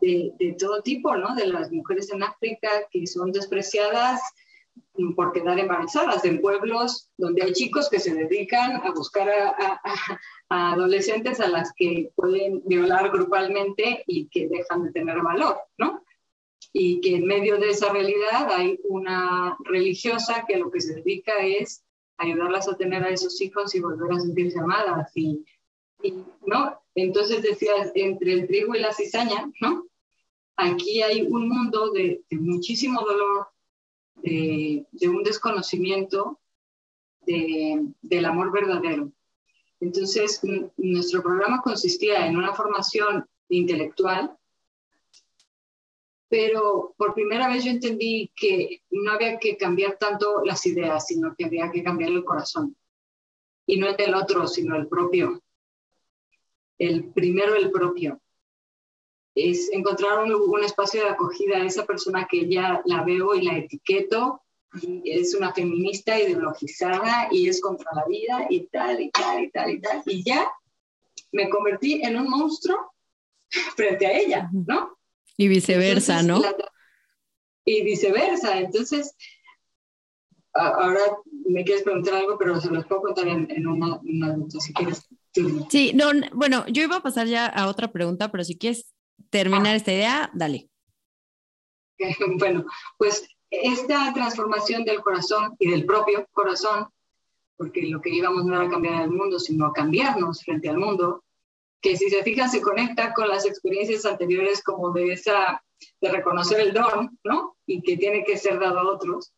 [0.01, 1.35] de, todo tipo, ¿no?
[1.35, 4.21] De las mujeres en África que son despreciadas
[5.15, 9.81] por quedar embarazadas en pueblos donde hay chicos que se dedican a buscar a,
[10.49, 16.05] adolescentes a las que pueden violar grupalmente y que dejan de tener valor, ¿no?
[16.73, 21.33] Y que en medio de esa realidad hay una religiosa que lo que se dedica
[21.41, 21.83] es
[22.19, 25.45] ayudarlas a tener a esos hijos y volver a sentirse amadas y
[26.45, 26.81] ¿no?
[26.97, 29.87] Entonces decías, entre el trigo y la cizaña, ¿no?
[30.57, 33.49] Aquí hay un mundo de, muchísimo dolor,
[34.23, 36.41] de, un desconocimiento
[37.27, 39.13] del amor verdadero.
[39.79, 40.41] Entonces,
[40.79, 44.35] nuestro programa consistía en una formación intelectual,
[46.31, 51.37] pero por primera vez yo entendí que no había que cambiar tanto las ideas, sino
[51.37, 52.75] que había que cambiar el corazón.
[53.67, 55.43] Y no el del otro, sino el propio
[56.79, 58.21] el primero el propio.
[59.35, 63.59] Es encontrar un, espacio de acogida a esa persona que ya la veo y la
[63.59, 64.43] etiqueto,
[64.81, 69.51] y es una feminista ideologizada y es contra la vida y tal y tal y
[69.51, 70.03] tal y tal.
[70.07, 70.51] Y ya
[71.33, 72.93] me convertí en un monstruo
[73.77, 74.99] frente a ella, ¿no?
[75.37, 76.41] Y viceversa, ¿no?
[77.67, 78.59] y viceversa.
[78.59, 79.15] Entonces,
[80.55, 81.01] ahora
[81.47, 85.07] me quieres preguntar algo, pero se los puedo contar en, en una, una, si quieres.
[85.69, 88.93] Sí, no, bueno, yo iba a pasar ya a otra pregunta, pero si quieres
[89.31, 89.77] terminar ah.
[89.77, 90.69] esta idea, dale.
[92.39, 92.67] Bueno,
[92.99, 96.89] pues esta transformación del corazón y del propio corazón,
[97.57, 101.25] porque lo que íbamos no era cambiar el mundo, sino cambiarnos frente al mundo,
[101.81, 105.63] que si se fijan se conecta con las experiencias anteriores como de esa,
[106.01, 107.57] de reconocer el don, ¿no?
[107.67, 109.33] Y que tiene que ser dado a otros,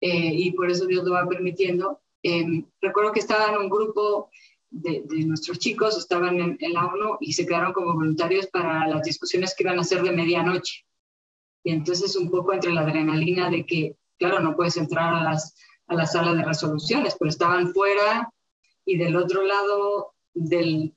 [0.00, 2.00] eh, y por eso Dios lo va permitiendo.
[2.22, 4.30] Eh, recuerdo que estaba en un grupo
[4.72, 9.54] de, nuestros chicos estaban en, la ONU y se quedaron como voluntarios para las discusiones
[9.54, 10.84] que iban a ser de medianoche.
[11.62, 15.54] Y entonces un poco entre la adrenalina de que, claro, no puedes entrar a las,
[15.86, 18.32] a la sala de resoluciones, pero estaban fuera
[18.84, 20.94] y del otro lado, del,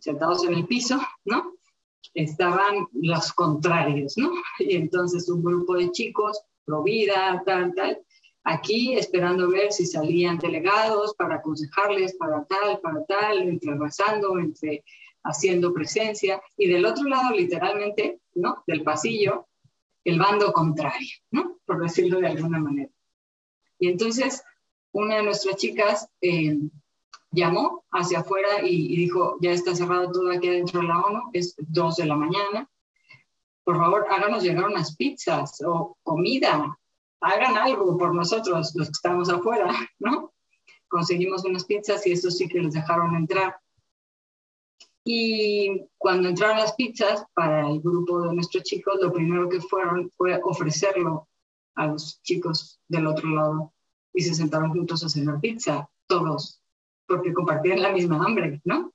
[0.00, 1.54] sentados en el piso, ¿no?
[2.14, 4.32] Estaban los contrarios, ¿no?
[4.58, 8.02] Y entonces un grupo de chicos, pro vida, tal, tal,
[8.44, 14.84] aquí esperando ver si salían delegados para aconsejarles para tal, para tal, entre rezando, entre
[15.24, 18.64] haciendo presencia, y del otro lado, literalmente, ¿no?
[18.66, 19.46] Del pasillo,
[20.04, 21.58] el bando contrario, ¿no?
[21.64, 22.90] Por decirlo de alguna manera.
[23.78, 24.42] Y entonces,
[24.90, 26.58] una de nuestras chicas eh,
[27.30, 31.30] llamó hacia afuera y, y, dijo, ya está cerrado todo aquí adentro de la ONU,
[31.32, 32.68] es dos de la mañana,
[33.64, 36.76] por favor, háganos llegar unas pizzas o comida,
[37.22, 40.32] hagan algo por nosotros, los que estamos afuera, ¿no?
[40.88, 43.56] Conseguimos unas pizzas y eso sí que les dejaron entrar.
[45.04, 50.10] Y cuando entraron las pizzas para el grupo de nuestros chicos, lo primero que fueron
[50.16, 51.28] fue ofrecerlo
[51.74, 53.72] a los chicos del otro lado
[54.12, 56.60] y se sentaron juntos a cenar pizza, todos,
[57.06, 58.92] porque compartían la misma hambre, ¿no?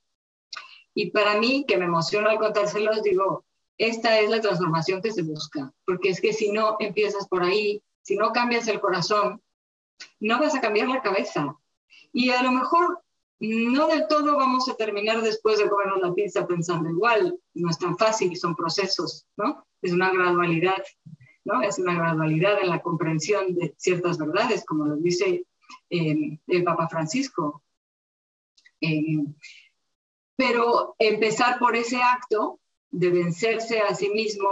[0.93, 3.45] Y para mí, que me emociona al contárselos, digo,
[3.77, 7.83] esta es la transformación que se busca, porque es que si no empiezas por ahí,
[8.07, 9.41] si no cambias el corazón,
[10.21, 11.57] no vas a cambiar la cabeza.
[12.13, 13.03] Y a lo mejor
[13.41, 17.77] no del todo vamos a terminar después de comernos la pizza pensando igual, no es
[17.77, 19.67] tan fácil, son procesos, ¿no?
[19.81, 20.81] Es una gradualidad,
[21.43, 21.61] ¿no?
[21.61, 25.45] Es una gradualidad en la comprensión de ciertas verdades, como lo dice
[25.89, 27.61] eh, el Papa Francisco.
[28.79, 29.25] Eh,
[30.37, 34.47] pero empezar por ese acto de vencerse a sí mismo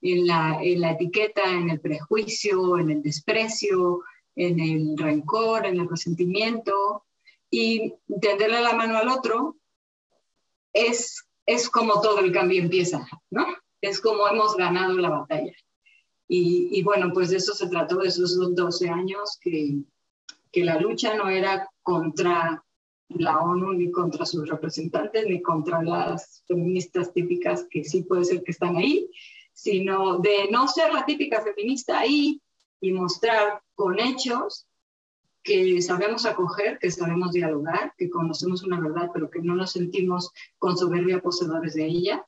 [0.00, 4.02] en la, en la etiqueta, en el prejuicio, en el desprecio,
[4.36, 7.04] en el rencor, en el resentimiento,
[7.50, 9.56] y tenderle la mano al otro,
[10.72, 13.46] es, es como todo el cambio empieza, ¿no?
[13.80, 15.52] Es como hemos ganado la batalla.
[16.28, 19.78] Y, y bueno, pues de eso se trató, de esos 12 años, que,
[20.52, 22.62] que la lucha no era contra
[23.08, 28.42] la ONU, ni contra sus representantes, ni contra las feministas típicas que sí puede ser
[28.42, 29.10] que están ahí,
[29.58, 32.40] sino de no ser la típica feminista ahí
[32.80, 34.68] y mostrar con hechos
[35.42, 40.30] que sabemos acoger, que sabemos dialogar, que conocemos una verdad, pero que no nos sentimos
[40.58, 42.24] con soberbia poseedores de ella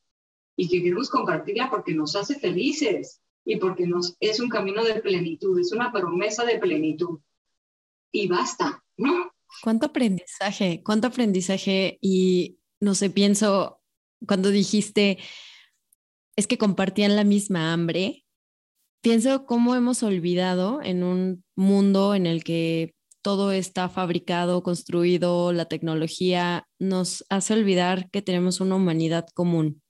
[0.57, 5.01] y que queremos compartirla porque nos hace felices y porque nos, es un camino de
[5.01, 7.21] plenitud, es una promesa de plenitud.
[8.11, 9.31] Y basta, ¿no?
[9.63, 10.83] ¿Cuánto aprendizaje?
[10.85, 11.97] ¿Cuánto aprendizaje?
[12.01, 13.81] Y no sé, pienso,
[14.27, 15.19] cuando dijiste,
[16.41, 18.25] es que compartían la misma hambre,
[19.03, 25.67] pienso cómo hemos olvidado en un mundo en el que todo está fabricado, construido, la
[25.67, 29.83] tecnología nos hace olvidar que tenemos una humanidad común,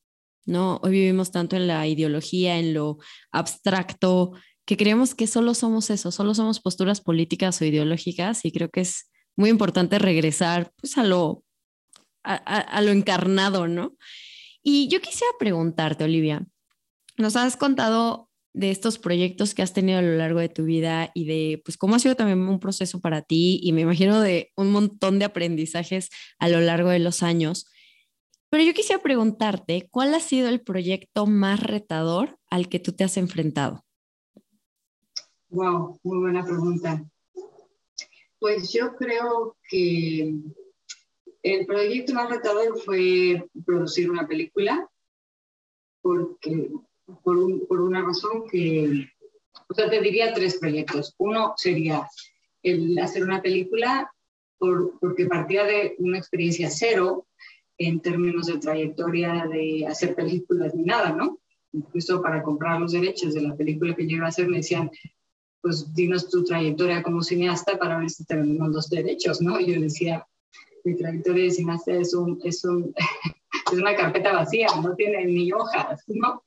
[0.44, 0.80] ¿no?
[0.82, 2.98] Hoy vivimos tanto en la ideología, en lo
[3.30, 4.32] abstracto,
[4.66, 8.80] que creemos que solo somos eso, solo somos posturas políticas o ideológicas y creo que
[8.80, 11.44] es muy importante regresar pues a lo,
[12.24, 13.94] a, a lo encarnado, ¿no?
[14.62, 16.46] Y yo quisiera preguntarte, Olivia,
[17.16, 21.10] nos has contado de estos proyectos que has tenido a lo largo de tu vida
[21.14, 24.50] y de pues cómo ha sido también un proceso para ti y me imagino de
[24.56, 27.66] un montón de aprendizajes a lo largo de los años.
[28.50, 33.04] Pero yo quisiera preguntarte, ¿cuál ha sido el proyecto más retador al que tú te
[33.04, 33.84] has enfrentado?
[35.50, 37.04] Wow, muy buena pregunta.
[38.40, 40.34] Pues yo creo que
[41.42, 44.88] el proyecto más retador fue producir una película,
[46.02, 46.70] porque
[47.22, 49.08] por, por, una razón que,
[49.68, 51.14] o sea, te diría tres proyectos.
[51.18, 52.08] Uno sería
[52.62, 54.12] el hacer una película
[54.58, 57.26] por, porque partía de una experiencia cero
[57.78, 61.40] en términos de trayectoria de hacer películas ni nada, ¿no?
[61.72, 64.90] Incluso para comprar los derechos de la película que yo iba a hacer me decían,
[65.62, 69.58] pues dinos tu trayectoria como cineasta para ver si tenemos los derechos, ¿no?
[69.58, 70.26] Y yo decía,
[70.84, 72.94] mi trayectoria de cineasta es, un, es, un,
[73.72, 76.42] es una carpeta vacía, no tiene ni hojas, ¿no?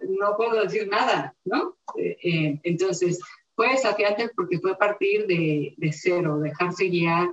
[0.00, 1.76] no puedo decir nada, ¿no?
[1.96, 3.20] Eh, eh, entonces,
[3.54, 7.28] fue desafiante porque fue partir de, de, cero, dejarse guiar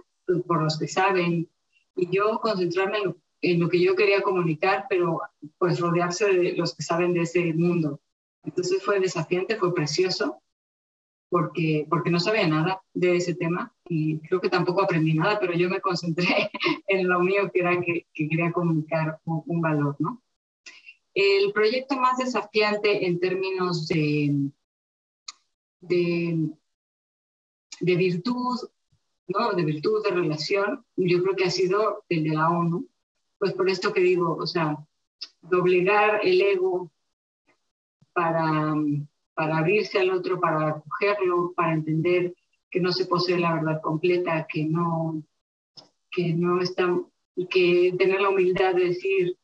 [0.46, 1.50] por los que saben
[1.96, 2.98] y yo concentrarme
[3.42, 5.22] en lo, que yo quería comunicar, pero
[5.58, 8.02] pues rodearse de los que saben de ese mundo.
[8.44, 10.42] Entonces fue desafiante, fue precioso,
[11.30, 15.54] porque, porque no sabía nada de ese tema y creo que tampoco aprendí nada, pero
[15.54, 16.50] yo me concentré
[16.88, 20.22] en lo mío que era que, que quería comunicar un, un valor, ¿no?
[21.14, 24.52] El proyecto más desafiante en términos de,
[25.82, 26.50] de,
[27.80, 28.60] virtud,
[29.28, 29.54] ¿no?
[29.54, 32.88] de virtud, de relación, yo creo que ha sido el de la ONU.
[33.40, 34.78] Pues por esto que digo, o sea,
[35.42, 36.92] doblegar el ego
[38.14, 38.76] para,
[39.38, 42.34] para abrirse al otro, para acogerlo, para entender
[42.72, 45.22] que no se posee la verdad completa, que no,
[46.10, 47.00] que no está,
[47.36, 49.38] y que tener la humildad de decir,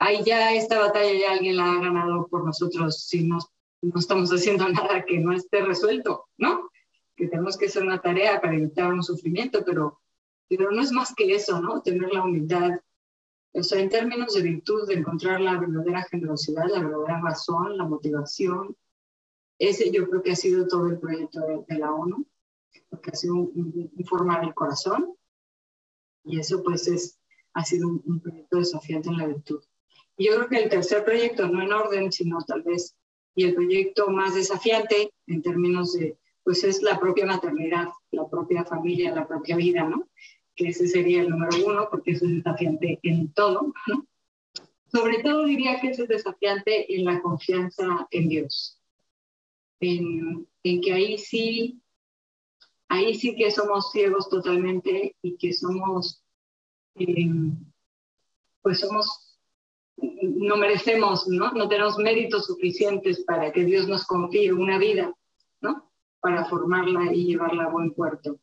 [0.00, 3.38] ahí ya esta batalla ya alguien la ha ganado por nosotros si no,
[3.82, 6.68] no estamos haciendo nada que no esté resuelto, ¿no?
[7.14, 10.00] Que tenemos que hacer una tarea para evitar un sufrimiento, pero,
[10.48, 11.82] pero no es más que eso, ¿no?
[11.82, 12.80] Tener la humildad.
[13.52, 17.84] O sea, en términos de virtud, de encontrar la verdadera generosidad, la verdadera razón, la
[17.84, 18.76] motivación,
[19.58, 22.26] ese yo creo que ha sido todo el proyecto de, la ONU,
[22.90, 25.14] porque ha sido un, formar el corazón,
[26.24, 27.18] y eso pues es,
[27.54, 29.62] ha sido un, proyecto desafiante en la virtud.
[30.16, 32.96] Yo creo que el tercer proyecto, no en orden, sino tal vez,
[33.34, 38.64] y el proyecto más desafiante en términos de, pues es la propia maternidad, la propia
[38.64, 40.08] familia, la propia vida, ¿no?
[40.56, 43.72] Que ese sería el número uno, porque eso es desafiante en todo.
[44.90, 48.77] Sobre todo diría que eso es desafiante en la confianza en Dios,
[49.80, 51.82] en, en que ahí sí,
[52.88, 56.22] ahí sí que somos ciegos totalmente y que somos,
[56.96, 57.30] eh,
[58.62, 59.28] pues somos
[60.00, 61.52] no merecemos, ¿no?
[61.52, 65.14] No tenemos méritos suficientes para que Dios nos confíe una vida,
[65.60, 65.90] ¿no?
[66.20, 68.38] Para formarla y llevarla a buen puerto.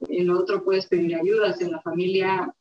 [0.00, 1.60] En lo otro puedes pedir ayudas.
[1.60, 2.54] En la familia,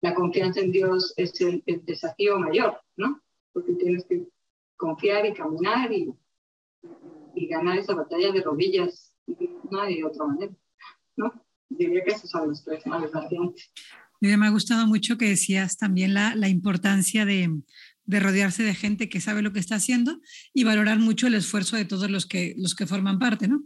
[0.00, 3.20] la confianza en Dios es el, desafío mayor, ¿no?
[3.52, 4.28] Porque tienes que
[4.76, 6.14] confiar y caminar y,
[7.36, 9.14] y ganar esa batalla de rodillas.
[9.70, 10.52] No hay otra manera,
[11.16, 11.32] ¿no?
[11.68, 13.70] Diría que esos son los tres más desafiantes.
[14.20, 17.60] Me ha gustado mucho que decías también la, la importancia de,
[18.04, 20.20] de, rodearse de gente que sabe lo que está haciendo
[20.54, 23.64] y valorar mucho el esfuerzo de todos los que, los que forman parte, ¿no?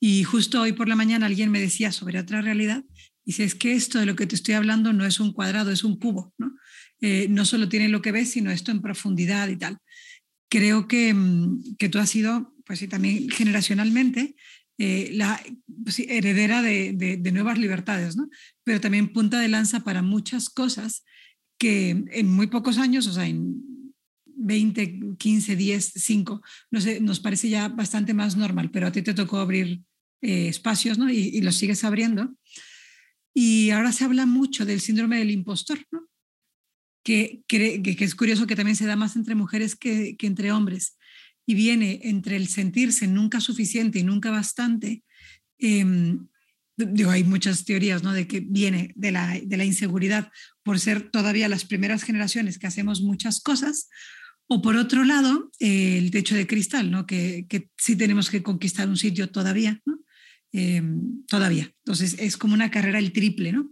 [0.00, 2.84] Y justo hoy por la mañana alguien me decía sobre otra realidad,
[3.24, 5.84] dice, es que esto de lo que te estoy hablando no es un cuadrado, es
[5.84, 6.56] un cubo, ¿no?
[7.00, 9.78] Eh, no solo tiene lo que ves, sino esto en profundidad y tal.
[10.48, 14.36] Creo que, mm, que tú has sido, pues sí, también generacionalmente,
[14.78, 15.40] eh, la
[15.84, 18.28] pues heredera de, de, nuevas libertades, ¿no?
[18.64, 21.04] pero también punta de lanza para muchas cosas
[21.58, 23.62] que en muy pocos años, o sea, en
[24.26, 29.02] 20, 15, 10, 5, no sé, nos parece ya bastante más normal, pero a ti
[29.02, 29.82] te tocó abrir
[30.22, 31.10] eh, espacios ¿no?
[31.10, 32.34] y, y, los sigues abriendo.
[33.34, 36.08] Y ahora se habla mucho del síndrome del impostor, ¿no?
[37.02, 40.52] que, que, que, es curioso que también se da más entre mujeres que, que entre
[40.52, 40.96] hombres
[41.46, 45.02] y viene entre el sentirse nunca suficiente y nunca bastante,
[45.58, 46.26] em,
[46.76, 48.12] digo, hay muchas teorías, ¿no?
[48.12, 50.30] De que viene de la, de la inseguridad
[50.62, 53.88] por ser todavía las primeras generaciones que hacemos muchas cosas,
[54.48, 57.06] o por otro lado, el techo de cristal, ¿no?
[57.06, 59.80] Que, que, sí tenemos que conquistar un sitio todavía.
[60.52, 61.72] Em, todavía.
[61.84, 63.70] Entonces, es como una carrera el triple, ¿no?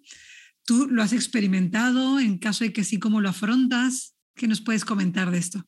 [0.65, 2.19] ¿Tú lo has experimentado?
[2.19, 4.17] En caso de que sí, ¿cómo lo afrontas?
[4.35, 5.67] ¿Qué nos puedes comentar de esto?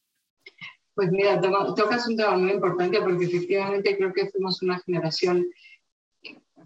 [0.94, 5.46] Pues mira, tocas un tema muy importante porque efectivamente creo que fuimos una generación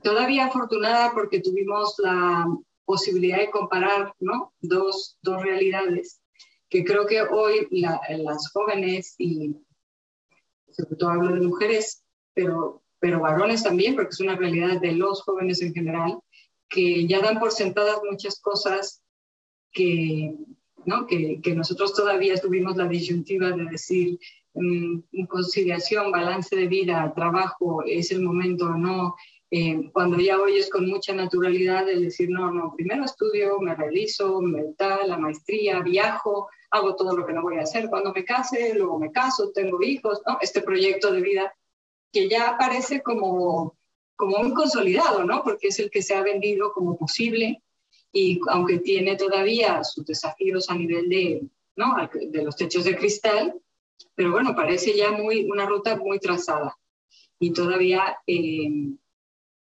[0.02, 2.46] todavía afortunada porque tuvimos la
[2.84, 4.52] posibilidad de comparar ¿no?
[4.60, 6.20] dos, dos realidades
[6.68, 9.56] que creo que hoy las jóvenes y
[10.70, 12.04] sobre todo hablo de mujeres,
[12.34, 16.18] pero, pero varones también, porque es una realidad de los jóvenes en general,
[16.68, 19.02] que ya dan por sentadas muchas cosas
[19.72, 20.34] que,
[21.06, 24.18] que, nosotros todavía tuvimos la disyuntiva de decir
[24.54, 29.16] um, conciliación, balance de vida, trabajo, es el momento o no.
[29.50, 34.40] Eh, cuando ya oyes con mucha naturalidad el decir, no, no, primero estudio, me realizo,
[34.40, 38.24] me da la maestría, viajo, hago todo lo que no voy a hacer cuando me
[38.24, 40.38] case, luego me caso, tengo hijos, ¿no?
[40.40, 41.54] este proyecto de vida
[42.12, 43.76] que ya parece como,
[44.16, 45.42] como un consolidado, ¿no?
[45.44, 47.62] porque es el que se ha vendido como posible
[48.16, 51.46] y aunque tiene todavía sus desafíos a nivel de,
[51.76, 51.94] ¿no?
[52.14, 53.54] de los techos de cristal,
[54.14, 56.78] pero bueno, parece ya muy, una ruta muy trazada.
[57.38, 58.70] Y todavía eh,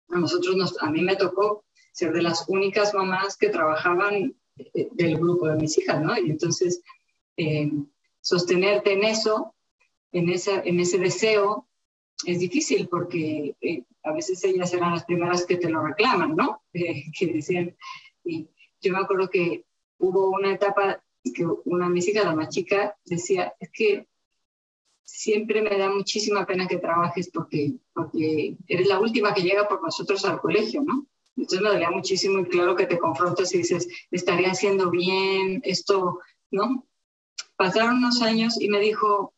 [0.09, 4.89] a nosotros, nos, a mí me tocó ser de las únicas mamás que trabajaban eh,
[4.93, 6.17] del grupo de mis hijas, ¿no?
[6.17, 6.81] Y entonces,
[7.37, 7.73] eh,
[8.21, 9.53] sostenerte en eso,
[10.13, 11.67] en, esa, en ese deseo,
[12.25, 13.57] es difícil porque
[14.05, 16.63] a veces ellas eran las primeras que te lo reclaman, ¿no?
[16.73, 17.75] que decían,
[18.25, 18.49] y
[18.81, 19.64] yo me acuerdo que
[19.99, 21.03] hubo una etapa
[21.33, 24.07] que una de mis hijas, la más chica, decía, es que
[25.03, 29.83] siempre me da muchísima pena que trabajes porque, porque eres la última que llega por
[29.83, 31.07] nosotros al colegio, ¿no?
[31.37, 36.20] Entonces me dolía muchísimo y claro que te confrontas y dices, estaría haciendo bien esto,
[36.51, 36.87] ¿no?
[37.57, 39.35] Pasaron unos años y me dijo,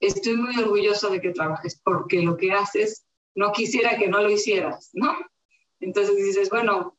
[0.00, 4.30] estoy muy orgulloso de que trabajes porque lo que haces no quisiera que no lo
[4.30, 5.14] hicieras, ¿no?
[5.80, 6.95] Entonces dices, bueno,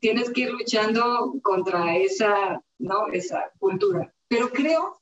[0.00, 3.08] tienes que ir luchando contra esa, ¿no?
[3.08, 4.12] esa cultura.
[4.28, 5.00] Pero creo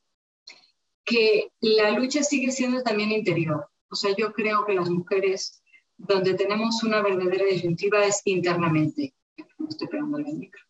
[1.04, 3.68] que la lucha sigue siendo también interior.
[3.90, 5.62] O sea, yo creo que las mujeres,
[5.96, 9.14] donde tenemos una verdadera disyuntiva es internamente.
[9.58, 10.62] No estoy pegando el micro.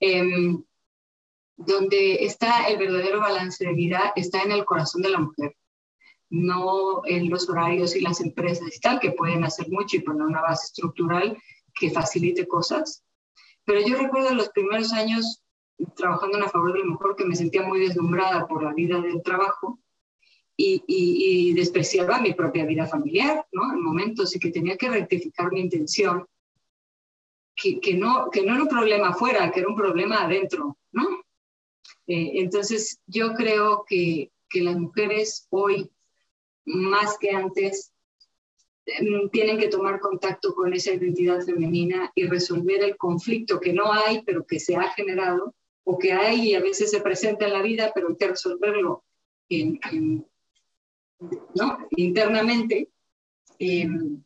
[0.00, 0.62] Em,
[1.56, 5.56] donde está el verdadero balance de vida está en el corazón de la mujer,
[6.28, 10.22] no en los horarios y las empresas y tal, que pueden hacer mucho y poner
[10.26, 11.36] una base estructural
[11.74, 13.02] que facilite cosas,
[13.66, 15.42] pero yo recuerdo los primeros años
[15.94, 19.00] trabajando en a favor de lo mejor que me sentía muy deslumbrada por la vida
[19.00, 19.78] del trabajo
[20.56, 23.74] y, despreciaba mi propia vida familiar, ¿no?
[23.74, 26.26] En momentos y que tenía que rectificar mi intención,
[27.54, 31.04] que, que, no, que no era un problema afuera, que era un problema adentro, ¿no?
[32.06, 35.90] Eh, entonces yo creo que, que las mujeres hoy,
[36.64, 37.92] más que antes,
[39.32, 44.22] tienen que tomar contacto con esa identidad femenina y resolver el conflicto que no hay,
[44.22, 47.62] pero que se ha generado, o que hay y a veces se presenta en la
[47.62, 49.04] vida, pero hay que resolverlo
[51.54, 51.78] ¿no?
[51.96, 52.88] internamente,
[53.58, 54.22] em,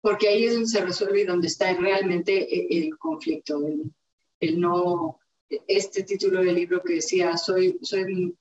[0.00, 3.60] porque ahí es donde se resuelve y donde está realmente e, el, conflicto,
[4.40, 5.18] el, no,
[5.48, 8.34] este título del libro que decía, soy, soy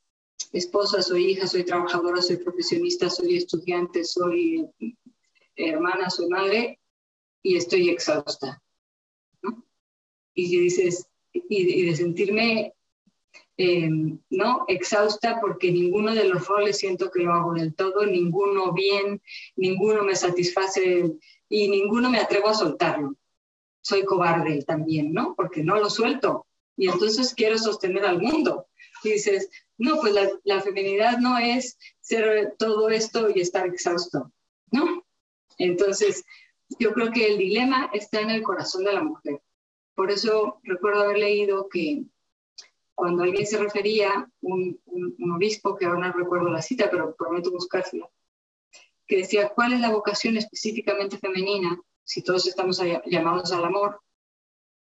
[0.53, 4.67] esposa, soy hija, soy trabajadora, soy profesionista, soy estudiante, soy
[5.67, 6.79] hermana, soy madre
[7.43, 8.61] y estoy exhausta.
[10.33, 12.73] Y dices, y de, sentirme
[13.57, 14.65] em, ¿no?
[14.67, 19.21] exhausta porque ninguno de los roles siento que lo hago del todo, ninguno bien,
[19.55, 21.11] ninguno me satisface
[21.49, 23.15] y ninguno me atrevo a soltarlo.
[23.81, 25.35] Soy cobarde también, ¿no?
[25.35, 26.45] Porque no lo suelto
[26.77, 28.67] y entonces quiero sostener al mundo.
[29.03, 34.31] Y dices, no, pues la, la feminidad no es ser todo esto y estar exhausto,
[34.71, 34.98] ¿no?
[35.59, 36.25] Entonces,
[36.79, 39.41] yo creo que el dilema está en el corazón de la mujer.
[39.93, 42.05] Por eso recuerdo haber leído que
[42.95, 47.51] cuando alguien se refería, un, un, obispo, que ahora no recuerdo la cita, pero prometo
[47.51, 48.09] buscársela,
[49.07, 51.81] que decía, ¿cuál es la vocación específicamente femenina?
[52.03, 54.01] Si todos estamos llamados al amor,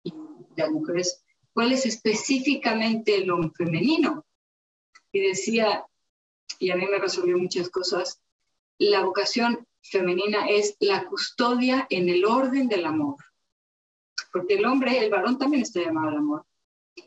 [0.04, 0.14] y
[0.56, 4.26] las mujeres, ¿cuál es específicamente lo femenino?
[5.12, 5.86] Y decía,
[6.58, 8.22] y a mí me resolvió muchas cosas,
[8.78, 13.18] la vocación femenina es la custodia en el orden del amor.
[14.32, 16.46] Porque el hombre, el varón también está llamado al amor,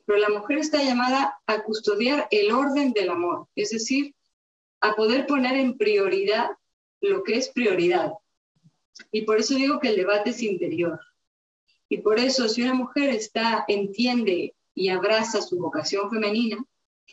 [0.07, 4.15] pero la mujer está llamada a custodiar el orden del amor, es decir,
[4.81, 6.51] a poder poner en prioridad
[7.01, 8.13] lo que es prioridad.
[9.11, 11.01] Y por eso digo que el debate es interior.
[11.89, 16.65] Y por eso si una mujer está, entiende y abraza su vocación femenina,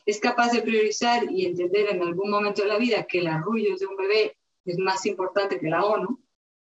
[0.05, 3.75] es capaz de priorizar y entender en algún momento de la vida que el arrullo
[3.77, 4.37] de un bebé
[4.69, 6.19] es más importante que la ONU,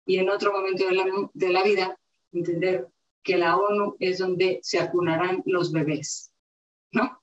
[0.06, 1.98] y en otro momento de la, de la vida
[2.32, 2.88] entender
[3.22, 6.32] que la ONU es donde se acunarán los bebés,
[6.90, 7.20] ¿no?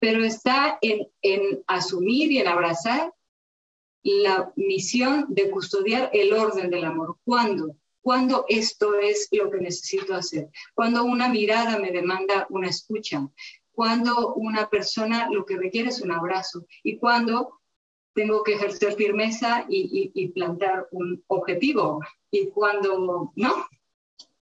[0.00, 3.12] Pero está en, en asumir y en abrazar
[4.02, 7.18] la misión de custodiar el orden del amor.
[7.24, 7.76] ¿Cuándo?
[8.00, 10.48] Cuando esto es lo que necesito hacer.
[10.74, 13.28] Cuando una mirada me demanda una escucha.
[13.72, 16.64] Cuando una persona lo que requiere es un abrazo.
[16.82, 17.57] Y cuando
[18.14, 22.00] tengo que ejercer firmeza y, plantear un objetivo.
[22.30, 23.66] Y cuando no.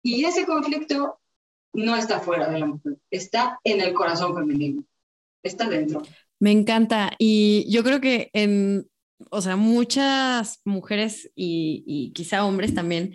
[0.02, 1.18] Y ese conflicto
[1.72, 4.84] no está fuera de la mujer, está en el corazón femenino,
[5.42, 6.02] está dentro.
[6.40, 7.12] Me encanta.
[7.18, 8.88] Y yo creo que en,
[9.30, 13.14] o sea, muchas mujeres y, quizá hombres también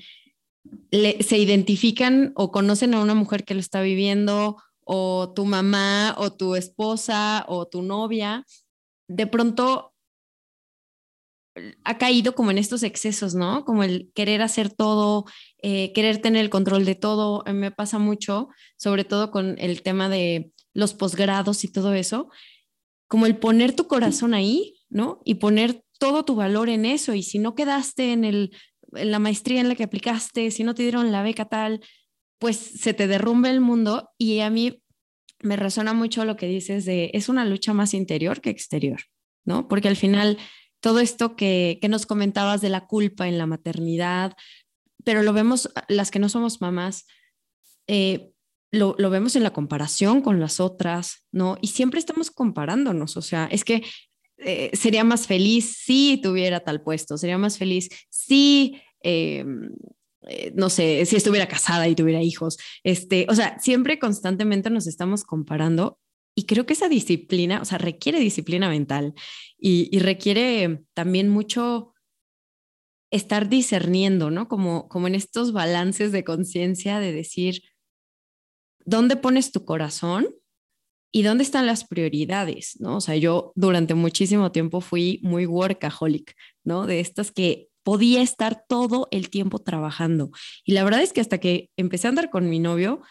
[0.92, 6.34] se identifican o conocen a una mujer que lo está viviendo, o tu mamá, o
[6.34, 8.46] tu esposa, o tu novia.
[9.08, 9.93] De pronto
[11.84, 13.64] ha caído como en estos excesos, ¿no?
[13.66, 15.26] Como el querer hacer todo,
[15.62, 17.44] eh, querer tener el control de todo.
[17.52, 22.30] Me pasa mucho, sobre todo con el tema de los posgrados y todo eso,
[23.08, 25.22] como el poner tu corazón ahí, ¿no?
[25.26, 27.14] Y poner todo tu valor en eso.
[27.14, 28.52] Y si no quedaste en, el,
[28.94, 31.82] en la maestría en la que aplicaste, si no te dieron la beca tal,
[32.40, 34.10] pues se te derrumbe el mundo.
[34.18, 34.82] Y a mí
[35.44, 39.02] me resuena mucho lo que dices de, es una lucha más interior que exterior,
[39.46, 39.68] ¿no?
[39.68, 40.40] Porque al final
[40.84, 44.34] todo esto que, nos comentabas de la culpa en la maternidad,
[45.06, 47.06] pero lo vemos, las que no somos mamás,
[47.88, 48.32] eh,
[48.70, 51.58] lo, vemos en la comparación con las otras, ¿no?
[51.62, 53.82] Y siempre estamos comparándonos, o sea, es que
[54.40, 58.82] eh, sería más feliz si tuviera tal puesto, sería más feliz si...
[59.04, 59.46] Eh,
[60.56, 65.26] no sé, si estuviera casada y tuviera hijos, este, o sea, siempre constantemente nos estamos
[65.26, 66.00] comparando
[66.36, 69.14] y creo que esa disciplina, o sea, requiere disciplina mental
[69.58, 71.94] y, requiere también mucho
[73.12, 74.48] estar discerniendo, ¿no?
[74.48, 77.62] Como, como en estos balances de conciencia de decir,
[78.86, 80.28] ¿dónde pones tu corazón?
[81.12, 82.76] ¿Y dónde están las prioridades?
[82.80, 82.98] ¿no?
[82.98, 86.88] O sea, yo durante muchísimo tiempo fui muy workaholic, ¿no?
[86.88, 90.32] De estas que podía estar todo el tiempo trabajando.
[90.66, 93.02] Y la verdad es que hasta que empecé a andar con mi novio,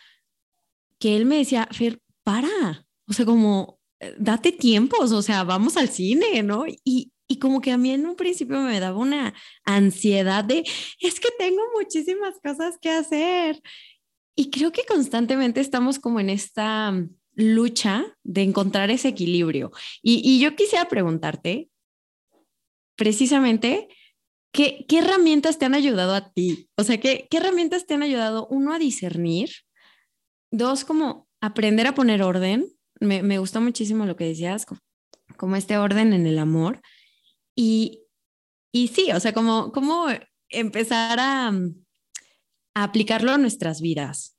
[0.98, 5.76] que él me decía, Fer, para, o sea, como, eh, date tiempos, o sea, vamos
[5.76, 6.64] al cine, ¿no?
[6.66, 9.34] Y, y como que a mí en un principio me daba una
[9.66, 10.64] ansiedad de,
[10.98, 13.60] es que tengo muchísimas cosas que hacer.
[14.34, 19.72] Y creo que constantemente estamos como en esta mm, lucha de encontrar ese equilibrio.
[20.02, 21.68] Y, y yo quisiera preguntarte,
[22.96, 23.88] precisamente,
[24.54, 26.70] ¿qué, ¿qué, herramientas te han ayudado a ti?
[26.78, 29.50] O sea, ¿qué, ¿qué herramientas te han ayudado, uno, a discernir?
[30.50, 32.72] Dos, como aprender a poner orden
[33.02, 34.66] me, me gustó muchísimo lo que decías,
[35.36, 36.80] como, este orden en el amor.
[37.54, 38.04] Y,
[38.72, 39.72] y sí, o sea, como,
[40.48, 41.52] empezar a,
[42.74, 44.36] aplicarlo a nuestras vidas.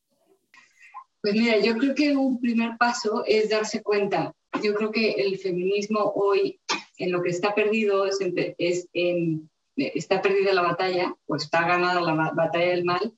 [1.21, 4.33] Pues mira, yo creo que un primer paso es darse cuenta.
[4.61, 6.59] Yo creo que el feminismo hoy,
[6.97, 8.19] en lo que está perdido, es
[8.93, 13.13] en, está perdida la batalla o está ganada la batalla del mal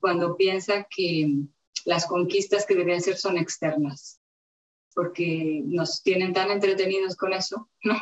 [0.00, 1.28] cuando piensa que
[1.84, 4.20] las conquistas que deberían ser son externas,
[4.98, 7.94] porque nos tienen tan entretenidos con eso, ¿no?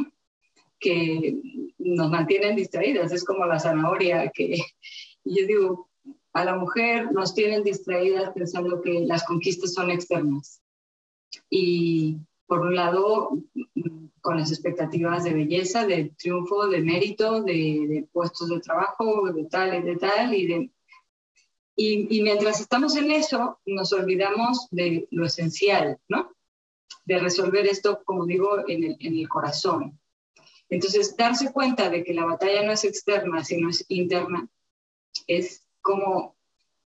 [0.81, 1.37] que
[1.77, 3.13] nos mantienen distraídas.
[3.13, 4.57] Es como la zanahoria que
[5.25, 5.91] yo digo,
[6.33, 10.63] a la mujer nos tienen distraídas pensando que las conquistas son externas.
[11.51, 12.17] Y
[12.47, 13.43] por un lado,
[14.23, 19.75] con las expectativas de belleza, de triunfo, de mérito, de, puestos de trabajo, de tal
[19.75, 20.71] y de tal, y, de,
[21.77, 26.36] y, mientras estamos en eso, nos olvidamos de lo esencial, ¿no?
[27.07, 29.99] De resolver esto, como digo, en el, en el corazón.
[30.69, 34.49] Entonces, darse cuenta de que la batalla no es externa, sino es interna,
[35.27, 36.37] es como,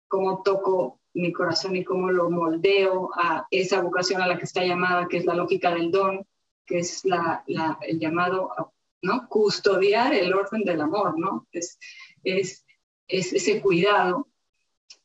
[0.06, 4.64] como toco mi corazón y cómo lo moldeo a esa vocación a la que está
[4.64, 6.26] llamada, que es la lógica del don,
[6.66, 8.70] que es la, el llamado a
[9.02, 9.28] ¿no?
[9.28, 11.48] custodiar el orden del amor, ¿no?
[11.52, 11.78] Es,
[12.22, 12.64] es,
[13.08, 14.28] es ese cuidado.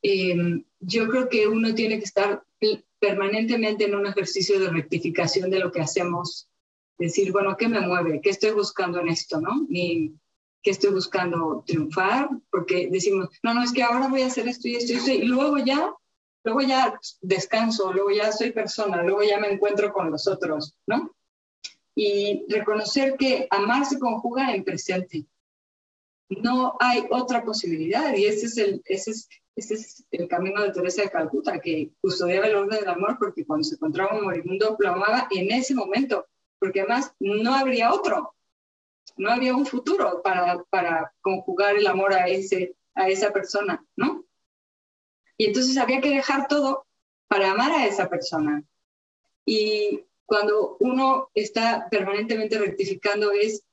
[0.01, 2.43] Em, yo creo que uno tiene que estar
[2.99, 6.49] permanentemente en un ejercicio de rectificación de lo que hacemos,
[6.97, 8.21] decir, bueno, ¿qué me mueve?
[8.21, 9.41] ¿Qué estoy buscando en esto?
[9.41, 9.65] ¿no?
[9.67, 10.13] Mi,
[10.61, 12.29] ¿Qué estoy buscando triunfar?
[12.49, 15.11] Porque decimos, no, no, es que ahora voy a hacer esto y esto y esto,
[15.11, 15.93] y luego ya,
[16.43, 21.15] luego ya descanso, luego ya soy persona, luego ya me encuentro con los otros, ¿no?
[21.95, 25.25] y reconocer que amar se conjuga en presente.
[26.29, 30.71] No hay otra posibilidad y ese es el, ese es, ese es el camino de
[30.71, 34.75] Teresa de Calcuta, que custodiaba el orden del amor porque cuando se encontraba un moribundo
[34.77, 36.27] lo amaba en ese momento,
[36.59, 38.35] porque además no habría otro,
[39.17, 44.25] no había un futuro para, para conjugar el amor a, ese, a esa persona, ¿no?
[45.37, 46.85] Y entonces había que dejar todo
[47.27, 48.63] para amar a esa persona.
[49.45, 53.63] Y cuando uno está permanentemente rectificando es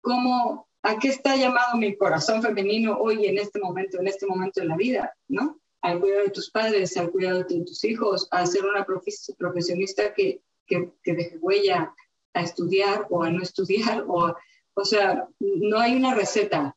[0.00, 4.60] cómo, a qué está llamado mi corazón femenino hoy en este momento, en este momento
[4.60, 5.60] de la vida, ¿no?
[5.80, 10.42] Al cuidado de tus padres, al cuidado de tus hijos, a ser una profesionista que,
[10.66, 11.94] que, deje huella,
[12.34, 14.34] a estudiar o a no estudiar, o,
[14.74, 16.76] o sea, no hay una receta,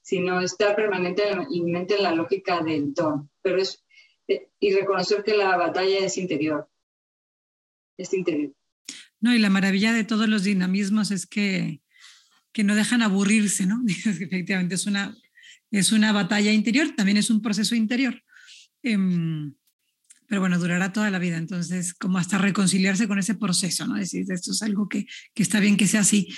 [0.00, 3.84] sino estar permanentemente en la lógica del don, pero es,
[4.28, 6.68] eh, y reconocer que la batalla es interior,
[7.96, 8.52] es interior.
[9.20, 11.80] No, y la maravilla de todos los dinamismos es que,
[12.54, 13.82] que no dejan aburrirse, ¿no?
[13.86, 15.14] Efectivamente, es una,
[15.70, 18.22] es una batalla interior, también es un proceso interior.
[18.82, 19.52] Em,
[20.26, 23.96] pero bueno, durará toda la vida, entonces como hasta reconciliarse con ese proceso, ¿no?
[23.96, 26.28] Decir, esto es algo que, que está bien que sea así.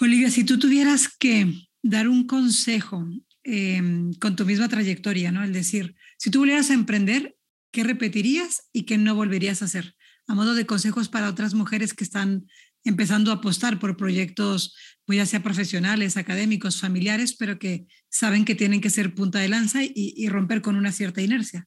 [0.00, 3.06] Olivia, si tú tuvieras que dar un consejo
[3.44, 5.44] em, con tu misma trayectoria, ¿no?
[5.44, 7.36] El decir, si tú volvieras a emprender,
[7.70, 9.94] ¿qué repetirías y qué no volverías a hacer?
[10.26, 12.46] a modo de consejos para otras mujeres que están
[12.84, 14.74] empezando a apostar por proyectos,
[15.04, 19.48] pues ya sea profesionales, académicos, familiares, pero que saben que tienen que ser punta de
[19.48, 21.66] lanza y, romper con una cierta inercia?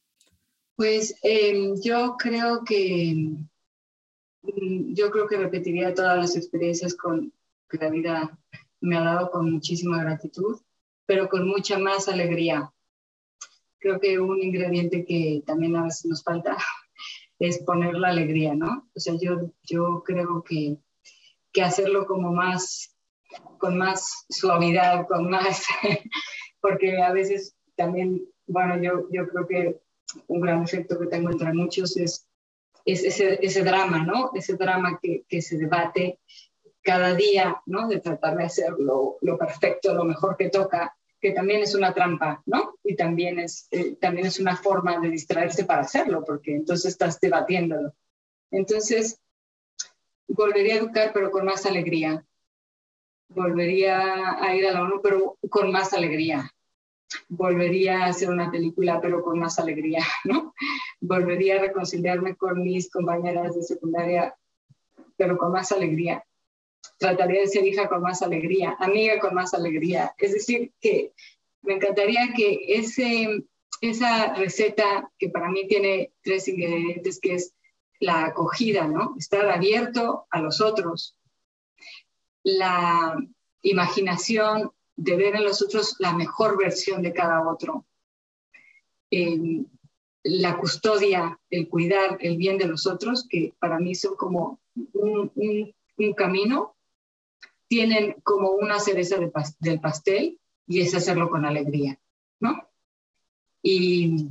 [0.75, 3.13] Pues em, yo creo que
[4.43, 7.33] mm, yo creo que repetiría todas las experiencias con,
[7.69, 8.39] que la vida
[8.81, 10.59] me ha dado con muchísima gratitud,
[11.05, 12.71] pero con mucha más alegría.
[13.79, 16.57] Creo que un ingrediente que también a veces nos falta
[17.39, 18.89] es poner la alegría, ¿no?
[18.95, 20.77] O sea, yo, yo creo que,
[21.55, 22.93] que hacerlo como más,
[23.57, 25.65] con más suavidad, con más,
[26.59, 29.79] porque a veces también, bueno, yo, yo creo que
[30.27, 32.27] un gran efecto que tengo entre muchos es,
[32.83, 34.31] es ese, drama, ¿no?
[34.35, 36.19] Ese drama que, que se debate
[36.81, 37.87] cada día, ¿no?
[37.87, 41.93] De tratar de hacer lo, lo perfecto, lo mejor que toca, que también es una
[41.93, 42.75] trampa, ¿no?
[42.83, 47.19] Y también es, eh, también es una forma de distraerse para hacerlo, porque entonces estás
[47.21, 47.95] debatiéndolo.
[48.51, 49.21] Entonces,
[50.27, 52.25] volvería a educar, pero con más alegría.
[53.29, 56.51] Volvería a ir a la ONU, pero con más alegría.
[57.29, 60.53] Volvería a hacer una película, pero con más alegría, ¿no?
[60.99, 64.35] Volvería a reconciliarme con mis compañeras de secundaria,
[65.17, 66.23] pero con más alegría
[66.97, 70.13] trataría de ser hija con más alegría, amiga con más alegría.
[70.17, 71.11] Es decir, que
[71.61, 73.43] me encantaría que ese,
[73.81, 77.53] esa receta que para mí tiene tres ingredientes, que es
[77.99, 79.15] la acogida, ¿no?
[79.17, 81.15] Estar abierto a los otros,
[82.43, 83.17] la
[83.61, 87.85] imaginación de ver en los otros la mejor versión de cada otro,
[89.11, 89.63] eh,
[90.23, 94.59] la custodia, el cuidar el bien de los otros, que para mí son como
[94.93, 95.31] un,
[96.15, 96.75] camino
[97.67, 99.17] tienen como una cereza
[99.59, 101.99] del pastel y es hacerlo con alegría,
[102.39, 102.67] ¿no?
[103.61, 104.27] Y,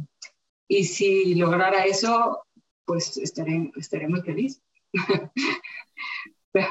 [0.69, 2.44] y si lograra eso,
[2.85, 4.63] pues estaré, estaré muy feliz.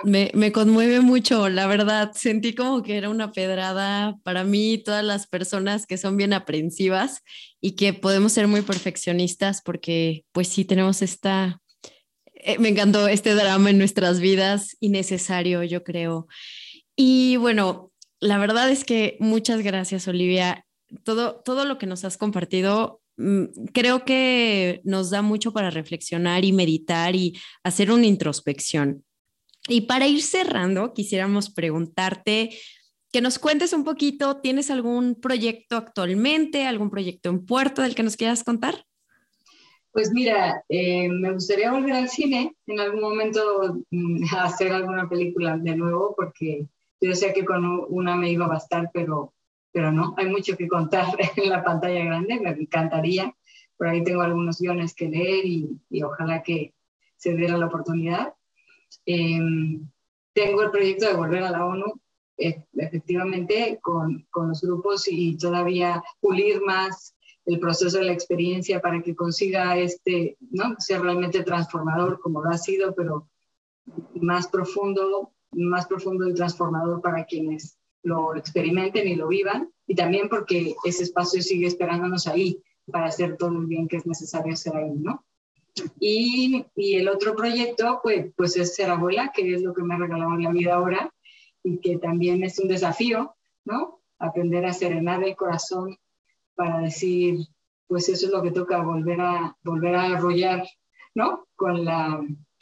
[0.05, 2.13] Me, me, conmueve mucho, la verdad.
[2.13, 7.21] Sentí como que era una pedrada para mí, todas las personas que son bien aprensivas
[7.59, 11.61] y que podemos ser muy perfeccionistas porque pues sí tenemos esta,
[12.33, 16.27] eh, me encantó este drama en nuestras vidas, innecesario, yo creo.
[16.95, 17.91] Y bueno,
[18.21, 20.65] la verdad es que muchas gracias, Olivia.
[21.03, 23.01] Todo, todo lo que nos has compartido
[23.73, 29.03] creo que nos da mucho para reflexionar y meditar y hacer una introspección.
[29.67, 32.49] Y para ir cerrando, quisiéramos preguntarte
[33.11, 38.03] que nos cuentes un poquito, ¿tienes algún proyecto actualmente, algún proyecto en puerto del que
[38.03, 38.85] nos quieras contar?
[39.91, 45.07] Pues mira, eh, me gustaría volver al cine en algún momento mm, a hacer alguna
[45.07, 46.65] película de nuevo, porque
[46.99, 49.33] yo sé que con una me iba a bastar, pero,
[49.73, 53.35] pero no, hay mucho que contar en la pantalla grande, me encantaría.
[53.75, 56.73] Por ahí tengo algunos guiones que leer y, ojalá que
[57.17, 58.33] se diera la oportunidad.
[59.05, 59.89] Em,
[60.33, 61.99] tengo el proyecto de volver a la ONU,
[62.37, 67.15] e, efectivamente, con, con, los grupos y todavía pulir más
[67.45, 70.75] el proceso de la experiencia para que consiga este, ¿no?
[70.77, 73.27] Ser realmente transformador como lo ha sido, pero
[74.21, 80.29] más profundo, más profundo y transformador para quienes lo experimenten y lo vivan, y también
[80.29, 84.75] porque ese espacio sigue esperándonos ahí para hacer todo el bien que es necesario hacer
[84.75, 85.23] ahí, ¿no?
[85.99, 89.95] Y, y, el otro proyecto, pues, pues es ser abuela, que es lo que me
[89.95, 91.11] ha regalado la vida ahora
[91.63, 93.35] y que también es un desafío,
[93.65, 94.01] ¿no?
[94.19, 95.97] Aprender a serenar el corazón
[96.55, 97.39] para decir,
[97.87, 100.63] pues eso es lo que toca, volver a, volver a arrollar,
[101.15, 101.47] ¿no?
[101.55, 102.21] Con la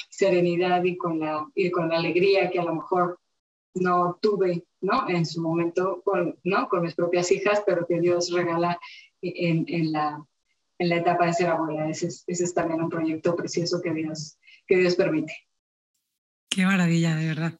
[0.09, 3.19] serenidad y con la, y con la alegría que a lo mejor
[3.73, 5.07] no tuve, ¿no?
[5.09, 6.67] En su momento, con, ¿no?
[6.69, 8.79] Con mis propias hijas, pero que Dios regala
[9.21, 10.25] en, en la
[10.81, 11.87] en la etapa de ser abuela.
[11.89, 15.33] Ese es, ese es también un proyecto precioso que Dios, que Dios permite.
[16.49, 17.59] Qué maravilla, de verdad.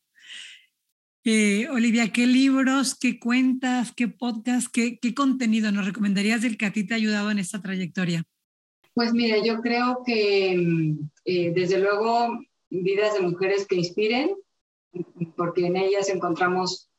[1.24, 6.66] Eh, Olivia, ¿qué libros, qué cuentas, qué podcast, qué, qué, contenido nos recomendarías del que
[6.66, 8.24] a ti te ha ayudado en esta trayectoria?
[8.96, 10.96] Pues mira, yo creo que
[11.26, 12.40] eh, desde luego
[12.72, 14.32] vidas de mujeres que inspiren,
[15.36, 16.90] porque en ellas encontramos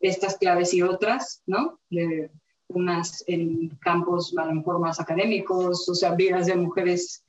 [0.00, 1.80] estas claves y otras, ¿no?
[1.90, 2.30] De,
[2.68, 7.24] unas en campos a lo mejor académicos, o sea, vidas de mujeres,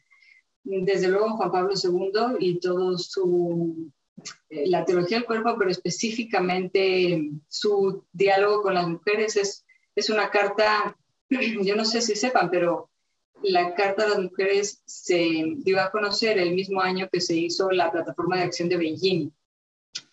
[0.63, 3.89] desde luego Juan Pablo II y todo su,
[4.49, 10.29] eh, la teología del cuerpo, pero específicamente su diálogo con las mujeres es, es una
[10.29, 10.97] carta,
[11.29, 12.89] yo no sé si sepan, pero
[13.41, 17.71] la Carta de las Mujeres se dio a conocer el mismo año que se hizo
[17.71, 19.31] la Plataforma de Acción de Beijing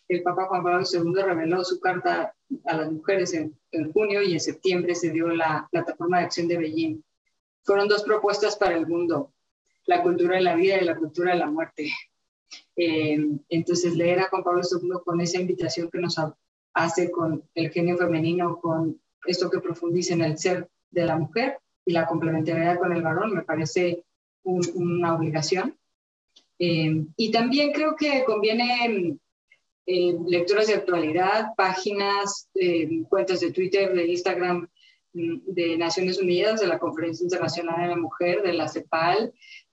[0.09, 2.35] el Papa Juan Pablo II reveló su carta
[2.65, 3.57] a las mujeres en,
[3.93, 7.03] junio y en septiembre se dio la plataforma de acción de Beijing.
[7.65, 9.33] Fueron dos propuestas para el mundo,
[9.87, 11.91] la cultura de la vida y la cultura de la muerte.
[12.77, 16.17] Eh, entonces, leer a Juan Pablo II con esa invitación que nos
[16.75, 21.59] hace con el genio femenino, con esto que profundiza en el ser de la mujer
[21.85, 24.05] y la complementariedad con el varón, me parece
[24.45, 25.77] una obligación.
[26.59, 29.19] Eh, y también creo que conviene
[29.87, 34.68] lecturas de actualidad, páginas, eh, cuentas de Twitter, de Instagram
[35.12, 39.32] mm, de Naciones Unidas, de la Conferencia Internacional de la Mujer, de la CEPAL,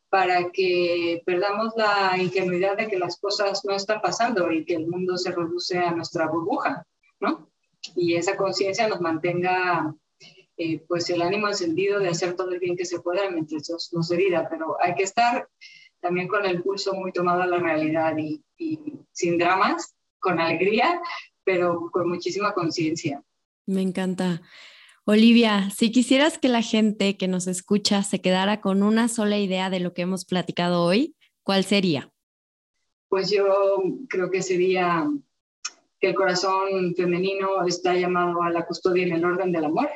[0.10, 4.88] para que perdamos la ingenuidad de que las cosas no están pasando y que el
[4.88, 6.86] mundo se reduce a nuestra burbuja,
[7.20, 7.50] ¿no?
[7.96, 9.96] Y esa conciencia nos mantenga
[10.58, 14.12] eh, pues el ánimo encendido de hacer todo el bien que se pueda mientras nos
[14.12, 15.50] herida, pero hay que estar
[16.00, 18.44] también con el pulso muy tomado a la realidad y
[19.12, 21.02] sin dramas con alegría,
[21.44, 23.22] pero con muchísima conciencia.
[23.68, 24.42] Me encanta.
[25.06, 29.70] Olivia, si quisieras que la gente que nos escucha se quedara con una sola idea
[29.70, 32.10] de lo que hemos platicado hoy, ¿cuál sería?
[33.10, 35.08] Pues yo creo que sería
[36.00, 39.90] que el corazón femenino está llamado a la custodia en el orden del amor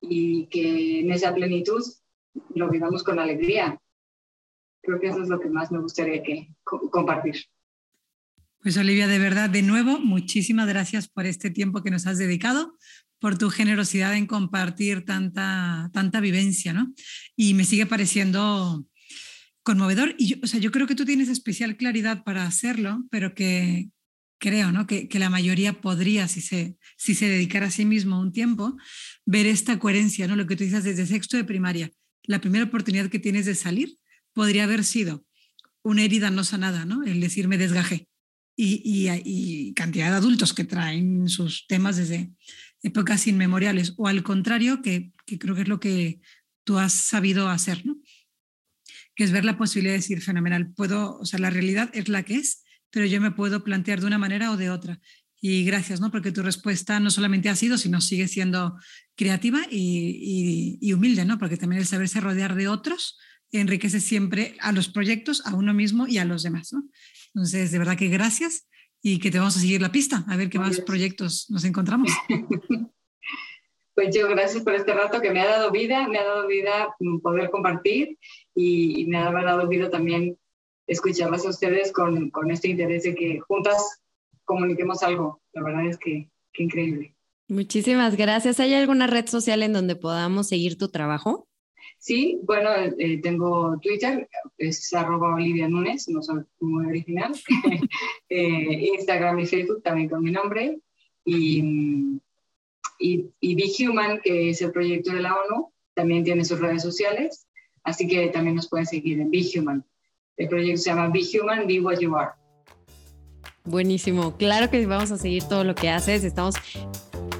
[0.00, 1.82] y que en esa plenitud
[2.54, 3.78] lo vivamos con alegría.
[4.82, 7.36] Creo que eso es lo que más me gustaría que, compartir.
[8.64, 12.78] Pues Olivia, de verdad, de nuevo, muchísimas gracias por este tiempo que nos has dedicado,
[13.18, 16.90] por tu generosidad en compartir tanta, tanta vivencia, ¿no?
[17.36, 18.86] Y me sigue pareciendo
[19.62, 20.14] conmovedor.
[20.18, 23.90] Y yo, o sea, yo creo que tú tienes especial claridad para hacerlo, pero que
[24.38, 24.86] creo, ¿no?
[24.86, 28.78] Que, que la mayoría podría, si se, si se dedicara a sí mismo un tiempo,
[29.26, 30.36] ver esta coherencia, ¿no?
[30.36, 31.90] Lo que tú dices desde sexto de primaria.
[32.22, 33.98] La primera oportunidad que tienes de salir
[34.32, 35.26] podría haber sido
[35.82, 37.04] una herida no sanada, ¿no?
[37.04, 38.08] El decir me desgajé
[38.56, 42.30] y, cantidad de adultos que traen sus temas desde
[42.82, 46.20] épocas inmemoriales, o al contrario, que, creo que es lo que
[46.64, 47.96] tú has sabido hacer, ¿no?
[49.16, 52.24] que es ver la posibilidad de decir, fenomenal, puedo, o sea, la realidad es la
[52.24, 55.00] que es, pero yo me puedo plantear de una manera o de otra.
[55.40, 56.10] Y gracias, ¿no?
[56.10, 58.76] Porque tu respuesta no solamente ha sido, sino sigue siendo
[59.14, 61.38] creativa y, y humilde, ¿no?
[61.38, 63.18] Porque también el saberse rodear de otros
[63.60, 66.88] enriquece siempre a los proyectos, a uno mismo y a los demás, ¿no?
[67.34, 68.68] Entonces, de verdad que gracias
[69.02, 72.10] y que te vamos a seguir la pista, a ver qué más proyectos nos encontramos.
[73.94, 76.96] Pues yo gracias por este rato que me ha dado vida, me ha dado vida
[77.22, 78.18] poder compartir
[78.52, 80.36] y, me ha dado vida también
[80.88, 84.02] escucharlas a ustedes con, con, este interés de que juntas
[84.44, 85.40] comuniquemos algo.
[85.52, 87.14] La verdad es que, que increíble.
[87.46, 88.58] Muchísimas gracias.
[88.58, 91.46] ¿Hay alguna red social en donde podamos seguir tu trabajo?
[92.04, 94.28] Sí, bueno, eh, tengo Twitter,
[94.58, 97.32] es arroba Olivia Nunes, no soy muy original.
[98.28, 100.80] eh, Instagram y Facebook también con mi nombre.
[101.24, 102.20] Y,
[102.98, 106.82] y, y Be Human, que es el proyecto de la ONU, también tiene sus redes
[106.82, 107.46] sociales,
[107.84, 109.82] así que también nos pueden seguir en Be Human.
[110.36, 112.32] El proyecto se llama Be Human, Be What You Are.
[113.64, 116.56] Buenísimo, claro que vamos a seguir todo lo que haces, estamos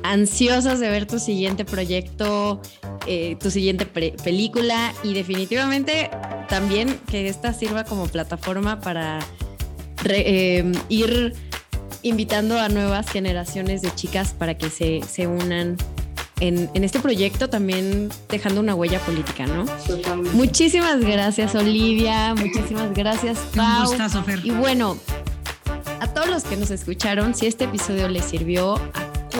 [0.05, 2.61] ansiosos de ver tu siguiente proyecto,
[3.07, 6.11] eh, tu siguiente película y definitivamente
[6.49, 9.21] también que esta sirva como plataforma para
[10.05, 11.35] em, ir
[12.03, 15.79] invitando a nuevas generaciones de chicas para que se, se unan
[16.41, 19.65] en, en, este proyecto, también dejando una huella política, ¿no?
[20.35, 22.35] Muchísimas gracias, Olivia.
[22.35, 23.91] Muchísimas gracias, Pau.
[24.43, 24.99] Y bueno,
[26.01, 28.79] a todos los que nos escucharon, si este episodio les sirvió,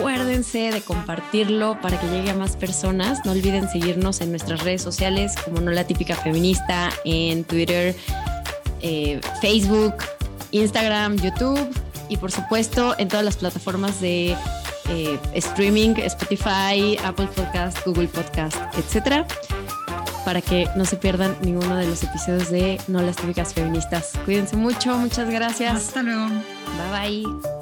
[0.05, 3.25] acuérdense de compartirlo para que llegue a más personas.
[3.25, 7.95] No olviden seguirnos en nuestras redes sociales como No La Típica Feminista, en Twitter,
[8.81, 9.95] eh, Facebook,
[10.51, 11.67] Instagram, YouTube
[12.07, 14.37] y por supuesto en todas las plataformas de
[14.89, 19.25] eh, streaming, Spotify, Apple Podcast, Google Podcast, etcétera,
[20.23, 24.11] para que no se pierdan ninguno de los episodios de No las típicas feministas.
[24.23, 25.75] Cuídense mucho, muchas gracias.
[25.75, 26.27] Hasta luego.
[26.27, 27.54] Bye bye.